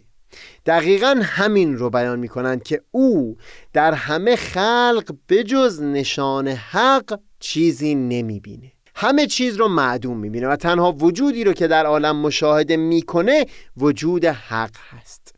دقیقا 0.66 1.20
همین 1.24 1.78
رو 1.78 1.90
بیان 1.90 2.20
می 2.20 2.28
کنند 2.28 2.64
که 2.64 2.82
او 2.92 3.38
در 3.74 3.94
همه 3.94 4.36
خلق 4.36 5.16
بجز 5.30 5.82
نشان 5.82 6.48
حق 6.48 7.20
چیزی 7.40 7.96
نمی 7.96 8.40
بینه 8.40 8.72
همه 8.96 9.28
چیز 9.28 9.56
رو 9.56 9.68
معدوم 9.68 10.18
می‌بینه 10.18 10.48
و 10.48 10.56
تنها 10.56 10.92
وجودی 10.92 11.44
رو 11.44 11.54
که 11.54 11.68
در 11.68 11.86
عالم 11.86 12.16
مشاهده 12.16 12.78
می‌کنه 12.78 13.46
وجود 13.78 14.26
حق 14.26 14.76
هست. 14.90 15.36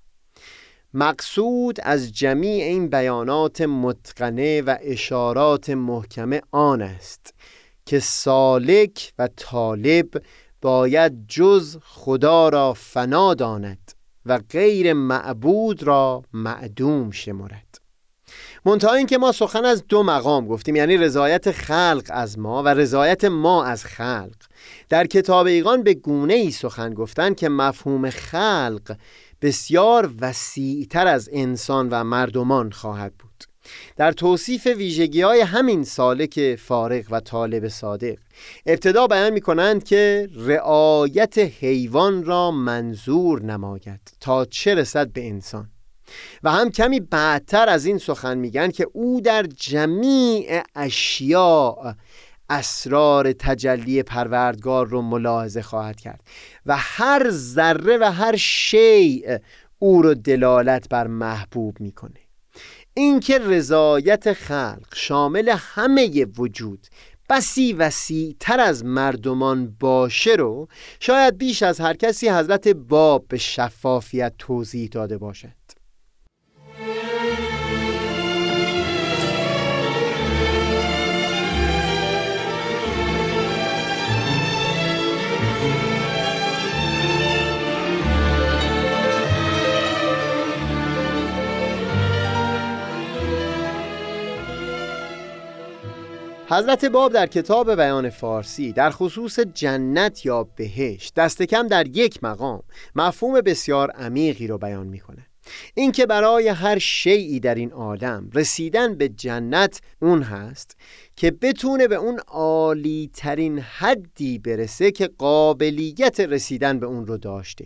مقصود 0.94 1.80
از 1.84 2.12
جمیع 2.14 2.64
این 2.64 2.88
بیانات 2.88 3.62
متقنه 3.62 4.62
و 4.62 4.78
اشارات 4.82 5.70
محکمه 5.70 6.42
آن 6.52 6.82
است 6.82 7.34
که 7.86 8.00
سالک 8.00 9.14
و 9.20 9.30
طالب 9.36 10.10
باید 10.62 11.28
جز 11.28 11.78
خدا 11.84 12.50
را 12.50 12.74
فنا 12.74 13.34
داند. 13.34 13.92
و 14.30 14.40
غیر 14.50 14.94
معبود 14.94 15.84
را 15.84 16.24
معدوم 16.34 17.12
شمرد. 17.12 17.80
منتها 18.66 18.94
این 18.94 19.08
که 19.08 19.18
ما 19.18 19.32
سخن 19.32 19.66
از 19.66 19.84
دو 19.88 20.04
مقام 20.04 20.48
گفتیم 20.48 20.76
یعنی 20.76 20.98
رضایت 20.98 21.52
خلق 21.52 22.04
از 22.10 22.40
ما 22.40 22.64
و 22.64 22.68
رضایت 22.68 23.26
ما 23.26 23.64
از 23.64 23.86
خلق. 23.86 24.36
در 24.90 25.08
کتاب 25.08 25.46
ایقان 25.46 25.84
به 25.84 25.94
گونه 25.94 26.34
ای 26.34 26.52
سخن 26.52 26.94
گفتن 26.94 27.34
که 27.34 27.50
مفهوم 27.50 28.10
خلق 28.10 28.98
بسیار 29.42 30.14
وسیعتر 30.22 31.08
از 31.08 31.30
انسان 31.32 31.90
و 31.90 32.04
مردمان 32.04 32.72
خواهد 32.72 33.14
بود. 33.14 33.49
در 33.98 34.12
توصیف 34.12 34.68
ویژگی 34.68 35.22
های 35.22 35.42
همین 35.42 35.84
سالک 35.84 36.56
فارغ 36.56 37.06
و 37.12 37.20
طالب 37.20 37.68
صادق 37.68 38.18
ابتدا 38.66 39.08
بیان 39.08 39.34
می 39.34 39.42
کنند 39.42 39.84
که 39.84 40.30
رعایت 40.36 41.38
حیوان 41.38 42.24
را 42.24 42.52
منظور 42.52 43.42
نماید 43.42 44.00
تا 44.20 44.46
چه 44.46 44.76
رسد 44.76 45.12
به 45.12 45.28
انسان. 45.28 45.70
و 46.44 46.52
هم 46.52 46.70
کمی 46.72 47.00
بعدتر 47.00 47.70
از 47.70 47.86
این 47.86 47.98
سخن 47.98 48.38
میگن 48.38 48.72
که 48.72 48.88
او 48.94 49.22
در 49.22 49.44
جمیع 49.44 50.64
اشیاء 50.76 51.94
اسرار 52.50 53.32
تجلی 53.32 54.04
پروردگار 54.04 54.88
رو 54.88 55.02
ملاحظه 55.02 55.62
خواهد 55.62 56.00
کرد 56.00 56.24
و 56.66 56.76
هر 56.78 57.30
ذره 57.30 57.98
و 57.98 58.12
هر 58.12 58.36
شیء 58.36 59.38
او 59.80 60.02
رو 60.02 60.14
دلالت 60.14 60.90
بر 60.90 61.08
محبوب 61.08 61.82
می‌کنه. 61.82 62.29
اینکه 63.00 63.40
رضایت 63.40 64.34
خلق 64.34 64.96
شامل 64.96 65.56
همه 65.58 66.26
وجود 66.38 66.88
بسی 67.30 67.74
وسیع 67.74 68.36
تر 68.40 68.60
از 68.60 68.86
مردمان 68.86 69.76
باشه 69.80 70.32
رو 70.32 70.68
شاید 71.00 71.38
بیش 71.38 71.64
از 71.64 71.80
هر 71.80 71.94
کسی 71.94 72.30
حضرت 72.30 72.68
باب 72.68 73.28
به 73.28 73.38
شفافیت 73.38 74.34
توضیح 74.38 74.90
داده 74.92 75.18
باشد 75.18 75.59
حضرت 96.52 96.86
باب 96.86 97.14
در 97.14 97.28
کتاب 97.28 97.76
بیان 97.76 98.10
فارسی 98.10 98.74
در 98.74 98.90
خصوص 98.90 99.40
جنت 99.40 100.26
یا 100.26 100.44
بهشت 100.44 101.14
دست 101.14 101.42
کم 101.42 101.68
در 101.68 101.88
یک 101.88 102.24
مقام 102.24 102.64
مفهوم 102.96 103.42
بسیار 103.42 103.92
عمیقی 103.92 104.48
رو 104.48 104.58
بیان 104.58 104.88
می‌کنه. 104.88 105.28
اینکه 105.74 106.06
برای 106.06 106.48
هر 106.48 106.80
شیعی 106.80 107.40
در 107.40 107.56
این 107.56 107.72
عالم 107.72 108.30
رسیدن 108.34 108.96
به 108.96 109.10
جنت 109.10 109.82
اون 110.02 110.22
هست 110.22 110.78
که 111.16 111.32
بتونه 111.32 111.88
به 111.88 111.96
اون 111.96 112.20
عالی 112.28 113.10
ترین 113.14 113.60
حدی 113.60 114.40
برسه 114.40 114.92
که 114.92 115.10
قابلیت 115.18 116.20
رسیدن 116.20 116.80
به 116.80 116.86
اون 116.86 117.08
رو 117.08 117.18
داشته. 117.18 117.66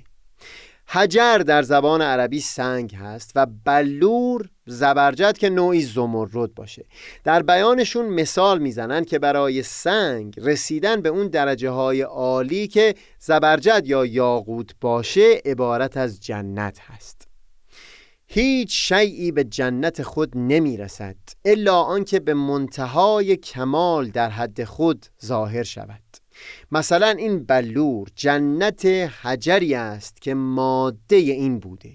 حجر 0.88 1.38
در 1.38 1.62
زبان 1.62 2.02
عربی 2.02 2.40
سنگ 2.40 2.96
هست 2.96 3.32
و 3.36 3.48
بلور 3.66 4.50
زبرجد 4.66 5.38
که 5.38 5.50
نوعی 5.50 5.82
زمرد 5.82 6.56
باشه. 6.56 6.86
در 7.24 7.44
بیانشون 7.44 8.06
مثال 8.06 8.60
می‌زنن 8.60 9.06
که 9.06 9.20
برای 9.20 9.64
سنگ 9.64 10.36
رسیدن 10.38 11.02
به 11.02 11.10
اون 11.10 11.28
درجه 11.28 11.70
های 11.70 12.02
عالی 12.02 12.68
که 12.68 12.96
زبرجد 13.20 13.84
یا 13.86 14.06
یاقوت 14.06 14.76
باشه 14.82 15.42
عبارت 15.46 15.98
از 15.98 16.20
جنت 16.20 16.80
هست. 16.80 17.28
هیچ 18.28 18.94
شیعی 18.94 19.32
به 19.32 19.44
جنت 19.44 20.04
خود 20.04 20.38
نمی‌رسد 20.38 21.16
الا 21.46 21.82
آنکه 21.82 22.20
به 22.20 22.34
منتهای 22.34 23.36
کمال 23.36 24.10
در 24.10 24.30
حد 24.30 24.64
خود 24.64 25.06
ظاهر 25.26 25.64
شود. 25.64 26.03
مثلا 26.72 27.10
این 27.10 27.44
بلور 27.44 28.08
جنت 28.16 28.86
حجری 28.86 29.76
است 29.76 30.22
که 30.22 30.34
ماده 30.34 31.16
این 31.16 31.60
بوده 31.60 31.92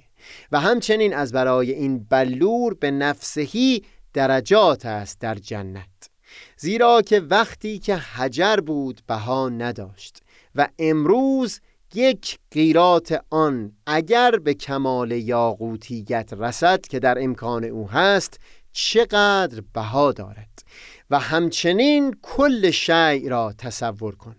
و 0.53 0.61
همچنین 0.61 1.15
از 1.15 1.33
برای 1.33 1.73
این 1.73 2.07
بلور 2.11 2.75
به 2.75 2.91
نفسهی 2.91 3.83
درجات 4.15 4.87
است 4.87 5.21
در 5.21 5.35
جنت 5.35 6.11
زیرا 6.57 7.03
که 7.03 7.21
وقتی 7.21 7.79
که 7.79 7.97
حجر 7.97 8.57
بود 8.57 9.01
بها 9.09 9.49
نداشت 9.49 10.23
و 10.55 10.69
امروز 10.79 11.61
یک 11.95 12.39
قیرات 12.51 13.25
آن 13.31 13.73
اگر 13.87 14.31
به 14.31 14.55
کمال 14.55 15.11
یاقوتیت 15.13 16.33
رسد 16.33 16.81
که 16.81 16.99
در 16.99 17.23
امکان 17.23 17.65
او 17.65 17.91
هست 17.91 18.41
چقدر 18.73 19.63
بها 19.75 20.13
دارد؟ 20.13 20.63
و 21.11 21.19
همچنین 21.19 22.17
کل 22.23 22.71
شیع 22.71 23.29
را 23.29 23.55
تصور 23.59 24.15
کن. 24.15 24.37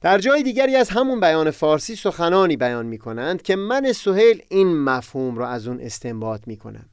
در 0.00 0.18
جای 0.18 0.42
دیگری 0.42 0.76
از 0.76 0.88
همون 0.88 1.20
بیان 1.20 1.50
فارسی 1.50 1.96
سخنانی 1.96 2.56
بیان 2.56 2.86
می 2.86 2.98
کنند 2.98 3.42
که 3.42 3.56
من 3.56 3.92
سهیل 3.92 4.42
این 4.48 4.78
مفهوم 4.78 5.38
را 5.38 5.48
از 5.48 5.68
اون 5.68 5.80
استنباط 5.80 6.40
می 6.46 6.56
کنم 6.56 6.86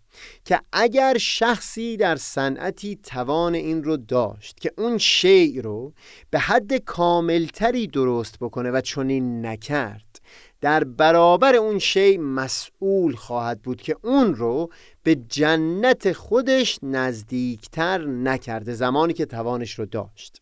که 0.45 0.59
اگر 0.73 1.17
شخصی 1.17 1.97
در 1.97 2.15
صنعتی 2.15 2.95
توان 2.95 3.55
این 3.55 3.83
رو 3.83 3.97
داشت 3.97 4.59
که 4.59 4.71
اون 4.77 4.97
شیع 4.97 5.61
رو 5.61 5.93
به 6.29 6.39
حد 6.39 6.73
کاملتری 6.73 7.87
درست 7.87 8.39
بکنه 8.39 8.71
و 8.71 8.81
چنین 8.81 9.45
نکرد 9.45 10.21
در 10.61 10.83
برابر 10.83 11.55
اون 11.55 11.79
شی 11.79 12.17
مسئول 12.17 13.15
خواهد 13.15 13.61
بود 13.61 13.81
که 13.81 13.95
اون 14.03 14.35
رو 14.35 14.69
به 15.07 15.15
جنت 15.15 16.11
خودش 16.11 16.79
نزدیکتر 16.83 18.05
نکرده 18.05 18.73
زمانی 18.73 19.13
که 19.13 19.25
توانش 19.25 19.79
رو 19.79 19.85
داشت. 19.85 20.41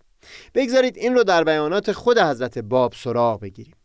بگذارید 0.55 0.97
این 0.97 1.13
رو 1.13 1.24
در 1.24 1.43
بیانات 1.43 1.91
خود 1.91 2.18
حضرت 2.18 2.57
باب 2.57 2.93
سراغ 2.93 3.39
بگیریم. 3.39 3.76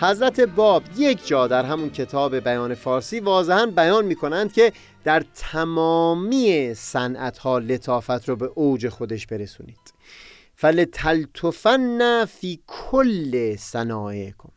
حضرت 0.00 0.40
باب 0.40 0.82
یک 0.96 1.26
جا 1.26 1.46
در 1.46 1.64
همون 1.64 1.90
کتاب 1.90 2.36
بیان 2.36 2.74
فارسی 2.74 3.20
واضحا 3.20 3.66
بیان 3.66 4.04
می 4.04 4.14
کنند 4.14 4.52
که 4.52 4.72
در 5.04 5.24
تمامی 5.34 6.74
صنعت 6.74 7.38
ها 7.38 7.58
لطافت 7.58 8.28
رو 8.28 8.36
به 8.36 8.46
اوج 8.46 8.88
خودش 8.88 9.26
برسونید. 9.26 9.94
فلتلتفن 10.54 12.24
فی 12.24 12.60
کل 12.66 13.56
صنایعکم. 13.56 14.48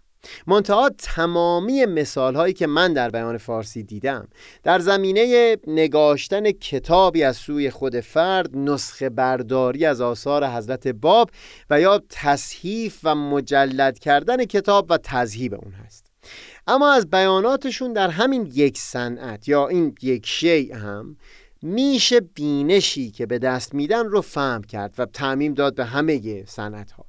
منتها 0.47 0.89
تمامی 0.97 1.86
مثال 1.86 2.36
هایی 2.36 2.53
که 2.53 2.67
من 2.67 2.93
در 2.93 3.09
بیان 3.09 3.38
فارسی 3.38 3.84
دیدم 3.84 4.28
در 4.63 4.80
زمینه 4.80 5.57
نگاشتن 5.67 6.51
کتابی 6.51 7.24
از 7.24 7.38
سوی 7.38 7.69
خود 7.69 7.99
فرد 7.99 8.57
نسخه 8.57 9.09
برداری 9.09 9.86
از 9.86 10.01
آثار 10.01 10.47
حضرت 10.47 10.88
باب 10.88 11.30
و 11.69 11.82
یا 11.82 12.01
تصحیف 12.09 12.99
و 13.03 13.15
مجلد 13.15 13.99
کردن 13.99 14.45
کتاب 14.45 14.86
و 14.89 14.97
تذهیب 14.97 15.53
اون 15.53 15.74
هست. 15.74 16.05
اما 16.67 16.93
از 16.93 17.09
بیاناتشون 17.09 17.93
در 17.93 18.09
همین 18.09 18.51
یک 18.53 18.78
صنعت 18.78 19.47
یا 19.47 19.67
این 19.67 19.95
یک 20.01 20.26
شیء 20.26 20.76
هم 20.76 21.17
میشه 21.61 22.19
بینشی 22.19 23.11
که 23.11 23.26
به 23.26 23.39
دست 23.39 23.74
میدن 23.74 24.05
رو 24.05 24.22
فهم 24.22 24.63
کرد 24.63 24.93
و 24.97 25.05
تعمیم 25.05 25.53
داد 25.53 25.76
به 25.76 25.86
همه 25.86 26.45
صنعت 26.45 26.91
ها 26.91 27.05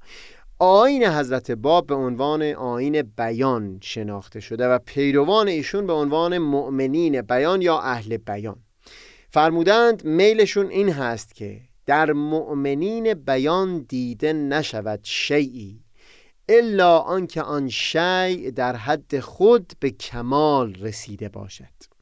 آین 0.65 1.05
حضرت 1.05 1.51
باب 1.51 1.87
به 1.87 1.95
عنوان 1.95 2.43
آین 2.43 3.03
بیان 3.03 3.79
شناخته 3.83 4.41
شده 4.41 4.69
و 4.69 4.79
پیروان 4.79 5.49
ایشون 5.49 5.87
به 5.87 5.93
عنوان 5.93 6.39
مؤمنین 6.39 7.23
بیان 7.23 7.63
یا 7.63 7.79
اهل 7.81 8.17
بیان. 8.17 8.57
فرمودند 9.31 10.05
میلشون 10.05 10.67
این 10.67 10.89
هست 10.89 11.35
که 11.35 11.61
در 11.87 12.13
مؤمنین 12.13 13.15
بیان 13.15 13.79
دیده 13.89 14.33
نشود 14.33 15.01
شیعی 15.03 15.81
الا 16.49 16.99
آنکه 16.99 17.43
آن 17.43 17.69
شیع 17.69 18.51
در 18.51 18.77
حد 18.77 19.21
خود 19.21 19.73
به 19.81 19.91
کمال 19.91 20.75
رسیده 20.75 21.29
باشد. 21.29 21.93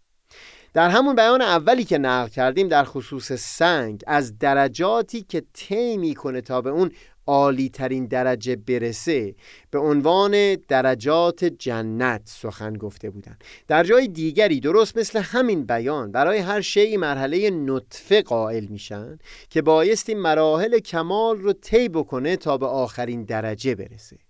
در 0.74 0.88
همون 0.88 1.16
بیان 1.16 1.42
اولی 1.42 1.84
که 1.84 1.98
نقل 1.98 2.28
کردیم 2.28 2.68
در 2.68 2.84
خصوص 2.84 3.32
سنگ 3.32 4.02
از 4.06 4.38
درجاتی 4.38 5.22
که 5.22 5.42
طی 5.52 5.96
می‌کنه 5.96 6.40
تا 6.40 6.60
به 6.60 6.70
اون 6.70 6.90
عالی 7.26 7.68
ترین 7.68 8.06
درجه 8.06 8.56
برسه 8.56 9.34
به 9.70 9.78
عنوان 9.78 10.54
درجات 10.54 11.44
جنت 11.44 12.22
سخن 12.24 12.72
گفته 12.72 13.10
بودن. 13.10 13.36
در 13.68 13.84
جای 13.84 14.08
دیگری 14.08 14.60
درست 14.60 14.98
مثل 14.98 15.18
همین 15.18 15.66
بیان 15.66 16.12
برای 16.12 16.38
هر 16.38 16.60
شیعی 16.60 16.96
مرحله 16.96 17.50
نطفه 17.50 18.22
قائل 18.22 18.66
میشن 18.66 19.18
که 19.50 19.62
بایستی 19.62 20.14
مراحل 20.14 20.78
کمال 20.78 21.38
رو 21.38 21.52
طی 21.52 21.88
بکنه 21.88 22.36
تا 22.36 22.58
به 22.58 22.66
آخرین 22.66 23.24
درجه 23.24 23.74
برسه. 23.74 24.29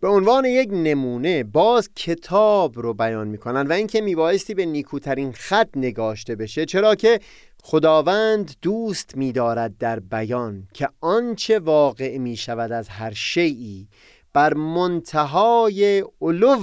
به 0.00 0.08
عنوان 0.08 0.44
یک 0.44 0.68
نمونه 0.72 1.44
باز 1.44 1.90
کتاب 1.96 2.80
رو 2.80 2.94
بیان 2.94 3.28
می‌کنن 3.28 3.66
و 3.66 3.72
اینکه 3.72 4.00
میبایستی 4.00 4.54
به 4.54 4.66
نیکوترین 4.66 5.32
خط 5.32 5.68
نگاشته 5.76 6.36
بشه 6.36 6.66
چرا 6.66 6.94
که 6.94 7.20
خداوند 7.62 8.54
دوست 8.62 9.16
می‌دارد 9.16 9.78
در 9.78 10.00
بیان 10.00 10.68
که 10.72 10.88
آنچه 11.00 11.58
واقع 11.58 12.18
می 12.18 12.36
شود 12.36 12.72
از 12.72 12.88
هر 12.88 13.12
شیعی 13.12 13.88
بر 14.32 14.54
منتهای 14.54 16.04
علو 16.20 16.56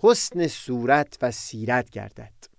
حسن 0.00 0.46
صورت 0.46 1.18
و 1.22 1.30
سیرت 1.30 1.90
گردد. 1.90 2.49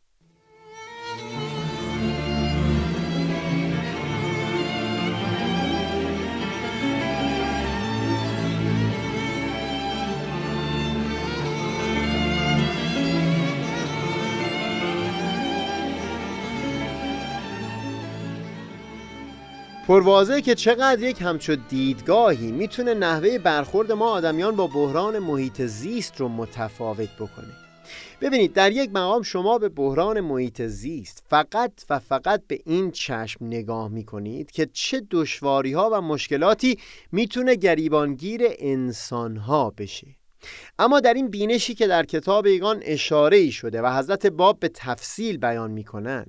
پروازه 19.91 20.41
که 20.41 20.55
چقدر 20.55 21.01
یک 21.03 21.21
همچو 21.21 21.55
دیدگاهی 21.55 22.51
می‌تونه 22.51 22.93
نحوه 22.93 23.37
برخورد 23.37 23.91
ما 23.91 24.11
آدمیان 24.11 24.55
با 24.55 24.67
بحران 24.67 25.19
محیط 25.19 25.61
زیست 25.61 26.17
رو 26.17 26.27
متفاوت 26.27 27.09
بکنه. 27.09 27.53
ببینید 28.21 28.53
در 28.53 28.71
یک 28.71 28.89
مقام 28.93 29.21
شما 29.21 29.57
به 29.57 29.69
بحران 29.69 30.19
محیط 30.19 30.61
زیست 30.61 31.23
فقط 31.29 31.71
و 31.89 31.99
فقط 31.99 32.41
به 32.47 32.59
این 32.65 32.91
چشم 32.91 33.45
نگاه 33.45 33.87
می‌کنید 33.87 34.51
که 34.51 34.69
چه 34.73 35.01
دشواری 35.11 35.73
ها 35.73 35.89
و 35.93 36.01
مشکلاتی 36.01 36.77
می‌تونه 37.11 37.55
گریبانگیر 37.55 38.41
انسان 38.59 39.37
ها 39.37 39.69
بشه. 39.77 40.07
اما 40.79 40.99
در 40.99 41.13
این 41.13 41.27
بینشی 41.27 41.75
که 41.75 41.87
در 41.87 42.05
کتاب 42.05 42.45
ایگان 42.45 42.79
اشاره 42.81 43.37
ای 43.37 43.51
شده 43.51 43.81
و 43.81 43.97
حضرت 43.97 44.25
باب 44.25 44.59
به 44.59 44.69
تفصیل 44.69 45.37
بیان 45.37 45.71
می‌کنن 45.71 46.25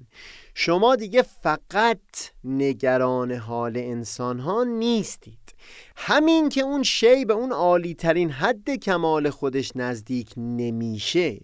شما 0.55 0.97
دیگه 0.97 1.23
فقط 1.23 1.99
نگران 2.45 3.33
حال 3.33 3.77
انسان 3.77 4.39
ها 4.39 4.65
نیستید. 4.65 5.55
همین 5.97 6.49
که 6.49 6.61
اون 6.61 6.83
شی 6.83 7.25
به 7.25 7.35
اون 7.35 7.53
عالی 7.53 7.95
ترین 7.95 8.31
حد 8.31 8.71
کمال 8.71 9.31
خودش 9.31 9.73
نزدیک 9.77 10.33
نمیشه 10.37 11.41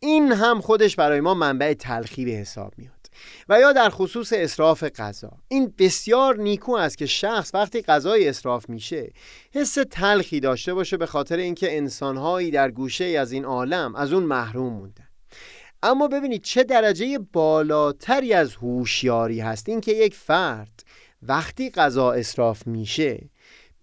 این 0.00 0.32
هم 0.32 0.60
خودش 0.60 0.96
برای 0.96 1.20
ما 1.20 1.34
منبع 1.34 1.74
تلخی 1.74 2.24
به 2.24 2.30
حساب 2.30 2.72
میاد. 2.76 3.03
و 3.48 3.60
یا 3.60 3.72
در 3.72 3.90
خصوص 3.90 4.32
اصراف 4.32 4.84
غذا. 4.84 5.30
این 5.48 5.74
بسیار 5.78 6.36
نیکو 6.36 6.72
است 6.72 6.98
که 6.98 7.06
شخص 7.06 7.50
وقتی 7.54 7.82
غذای 7.82 8.28
اصراف 8.28 8.68
میشه 8.68 9.12
حس 9.54 9.78
تلخی 9.90 10.40
داشته 10.40 10.74
باشه 10.74 10.96
به 10.96 11.06
خاطر 11.06 11.36
اینکه 11.36 11.76
انسانهایی 11.76 12.50
در 12.50 12.70
گوشه 12.70 13.04
از 13.04 13.32
این 13.32 13.44
عالم 13.44 13.94
از 13.94 14.12
اون 14.12 14.22
محروم 14.22 14.72
موندن. 14.72 15.08
اما 15.82 16.08
ببینید 16.08 16.42
چه 16.42 16.64
درجه 16.64 17.18
بالاتری 17.18 18.32
از 18.32 18.54
هوشیاری 18.54 19.40
هست. 19.40 19.68
این 19.68 19.80
که 19.80 19.92
یک 19.92 20.14
فرد 20.14 20.84
وقتی 21.22 21.70
غذا 21.70 22.12
اصراف 22.12 22.66
میشه 22.66 23.30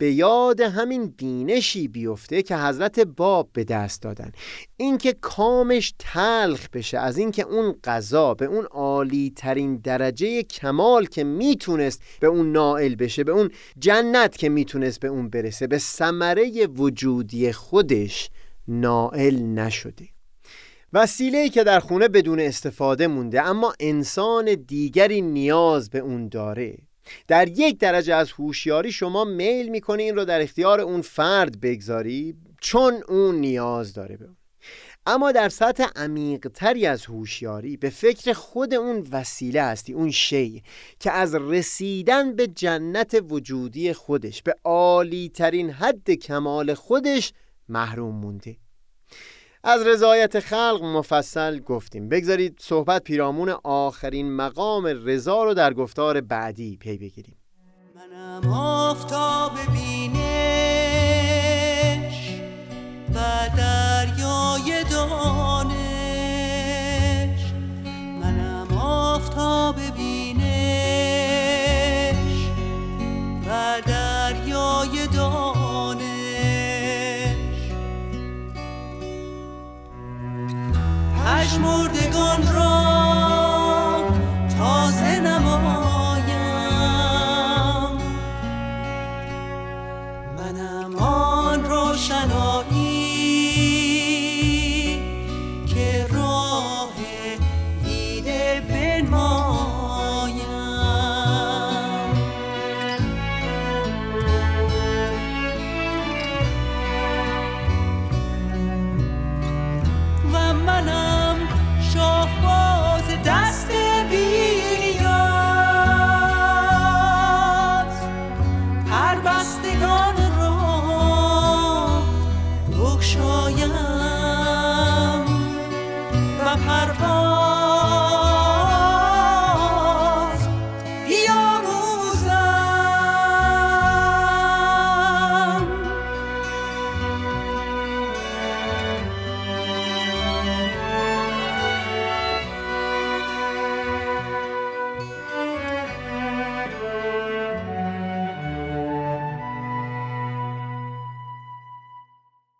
به 0.01 0.11
یاد 0.11 0.61
همین 0.61 1.07
بینشی 1.17 1.87
بیفته 1.87 2.41
که 2.41 2.57
حضرت 2.57 2.99
باب 2.99 3.49
به 3.53 3.63
دست 3.63 4.01
دادن. 4.01 4.31
اینکه 4.77 5.13
کامش 5.13 5.93
تلخ 5.99 6.69
بشه 6.73 6.97
از 6.97 7.17
اینکه 7.17 7.43
اون 7.43 7.75
غذا 7.83 8.33
به 8.33 8.45
اون 8.45 8.65
عالی 8.65 9.33
ترین 9.35 9.75
درجه 9.75 10.43
کمال 10.43 11.05
که 11.05 11.23
می‌تونست 11.23 12.01
به 12.19 12.27
اون 12.27 12.51
نائل 12.51 12.95
بشه 12.95 13.23
به 13.23 13.31
اون 13.31 13.51
جنت 13.79 14.37
که 14.37 14.49
می‌تونست 14.49 14.99
به 14.99 15.07
اون 15.07 15.29
برسه 15.29 15.67
به 15.67 15.77
ثمره 15.77 16.67
وجودی 16.67 17.51
خودش 17.51 18.29
نائل 18.67 19.35
نشده. 19.35 20.07
وسیله 20.93 21.49
که 21.49 21.63
در 21.63 21.79
خونه 21.79 22.07
بدون 22.07 22.39
استفاده 22.39 23.07
مونده 23.07 23.41
اما 23.41 23.73
انسان 23.79 24.55
دیگری 24.55 25.21
نیاز 25.21 25.89
به 25.89 25.99
اون 25.99 26.27
داره. 26.27 26.77
در 27.27 27.47
یک 27.47 27.79
درجه 27.79 28.15
از 28.15 28.31
هوشیاری 28.31 28.91
شما 28.91 29.23
میل 29.23 29.69
می‌کنی 29.69 30.03
این 30.03 30.15
رو 30.15 30.25
در 30.25 30.41
اختیار 30.41 30.81
اون 30.81 31.01
فرد 31.01 31.61
بگذاری 31.61 32.35
چون 32.61 33.03
اون 33.07 33.35
نیاز 33.35 33.93
داره 33.93 34.17
به 34.17 34.25
اون. 34.25 34.35
اما 35.05 35.31
در 35.31 35.49
سطح 35.49 35.87
عمیقتری 35.95 36.85
از 36.85 37.05
هوشیاری 37.05 37.77
به 37.77 37.89
فکر 37.89 38.33
خود 38.33 38.73
اون 38.73 39.07
وسیله 39.11 39.61
هستی 39.61 39.93
اون 39.93 40.11
شی 40.11 40.63
که 40.99 41.11
از 41.11 41.35
رسیدن 41.35 42.35
به 42.35 42.47
جنت 42.47 43.23
وجودی 43.29 43.93
خودش 43.93 44.41
به 44.43 44.55
عالی 44.63 45.29
ترین 45.29 45.69
حد 45.69 46.11
کمال 46.11 46.73
خودش 46.73 47.33
محروم 47.69 48.15
مونده. 48.15 48.57
از 49.63 49.87
رضایت 49.87 50.39
خلق 50.39 50.79
مفصل 50.83 51.59
گفتیم. 51.59 52.09
بگذارید 52.09 52.57
صحبت 52.59 53.03
پیرامون 53.03 53.49
آخرین 53.63 54.35
مقام 54.35 54.85
رضا 54.85 55.43
رو 55.43 55.53
در 55.53 55.73
گفتار 55.73 56.21
بعدی 56.21 56.77
پی 56.77 56.97
بگیریم. 56.97 57.37
منم 57.95 58.53
آفتاب 58.53 59.51
بینش 59.73 60.31
و 63.15 63.19
دریای 63.57 64.83
دانش. 64.91 65.81
منم 68.21 68.77
آفتاب 68.77 69.75
پشمردگان 81.41 82.47
را 82.53 82.90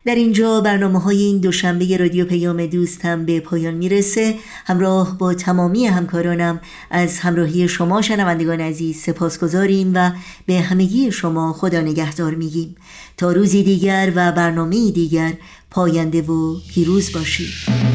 در 0.06 0.16
اینجا 0.16 0.62
برنامه 0.62 0.99
های 0.99 1.22
این 1.22 1.38
دوشنبه 1.38 1.97
رادیو 1.97 2.26
پیام 2.26 2.66
دوست 2.66 3.06
هم 3.06 3.26
به 3.26 3.39
پایان 3.39 3.74
می‌رسه. 3.74 4.36
همراه 4.66 5.18
با 5.18 5.34
تمامی 5.34 5.86
همکارانم 5.86 6.62
از 6.91 7.20
همراهی 7.20 7.68
شما 7.68 8.02
شنوندگان 8.02 8.62
عزیز 8.62 8.97
سپاس 8.97 9.39
گذاریم 9.39 9.91
و 9.95 10.12
به 10.45 10.54
همگی 10.54 11.12
شما 11.12 11.54
خدا 11.54 11.82
نگهدار 11.82 12.36
میگیم. 12.36 12.76
تا 13.18 13.32
روزی 13.32 13.64
دیگر 13.64 14.12
و 14.16 14.32
برنامه 14.32 14.91
دیگر 14.91 15.34
پاینده 15.72 16.22
و 16.22 16.56
پیروز 16.74 17.12
باشید. 17.12 17.91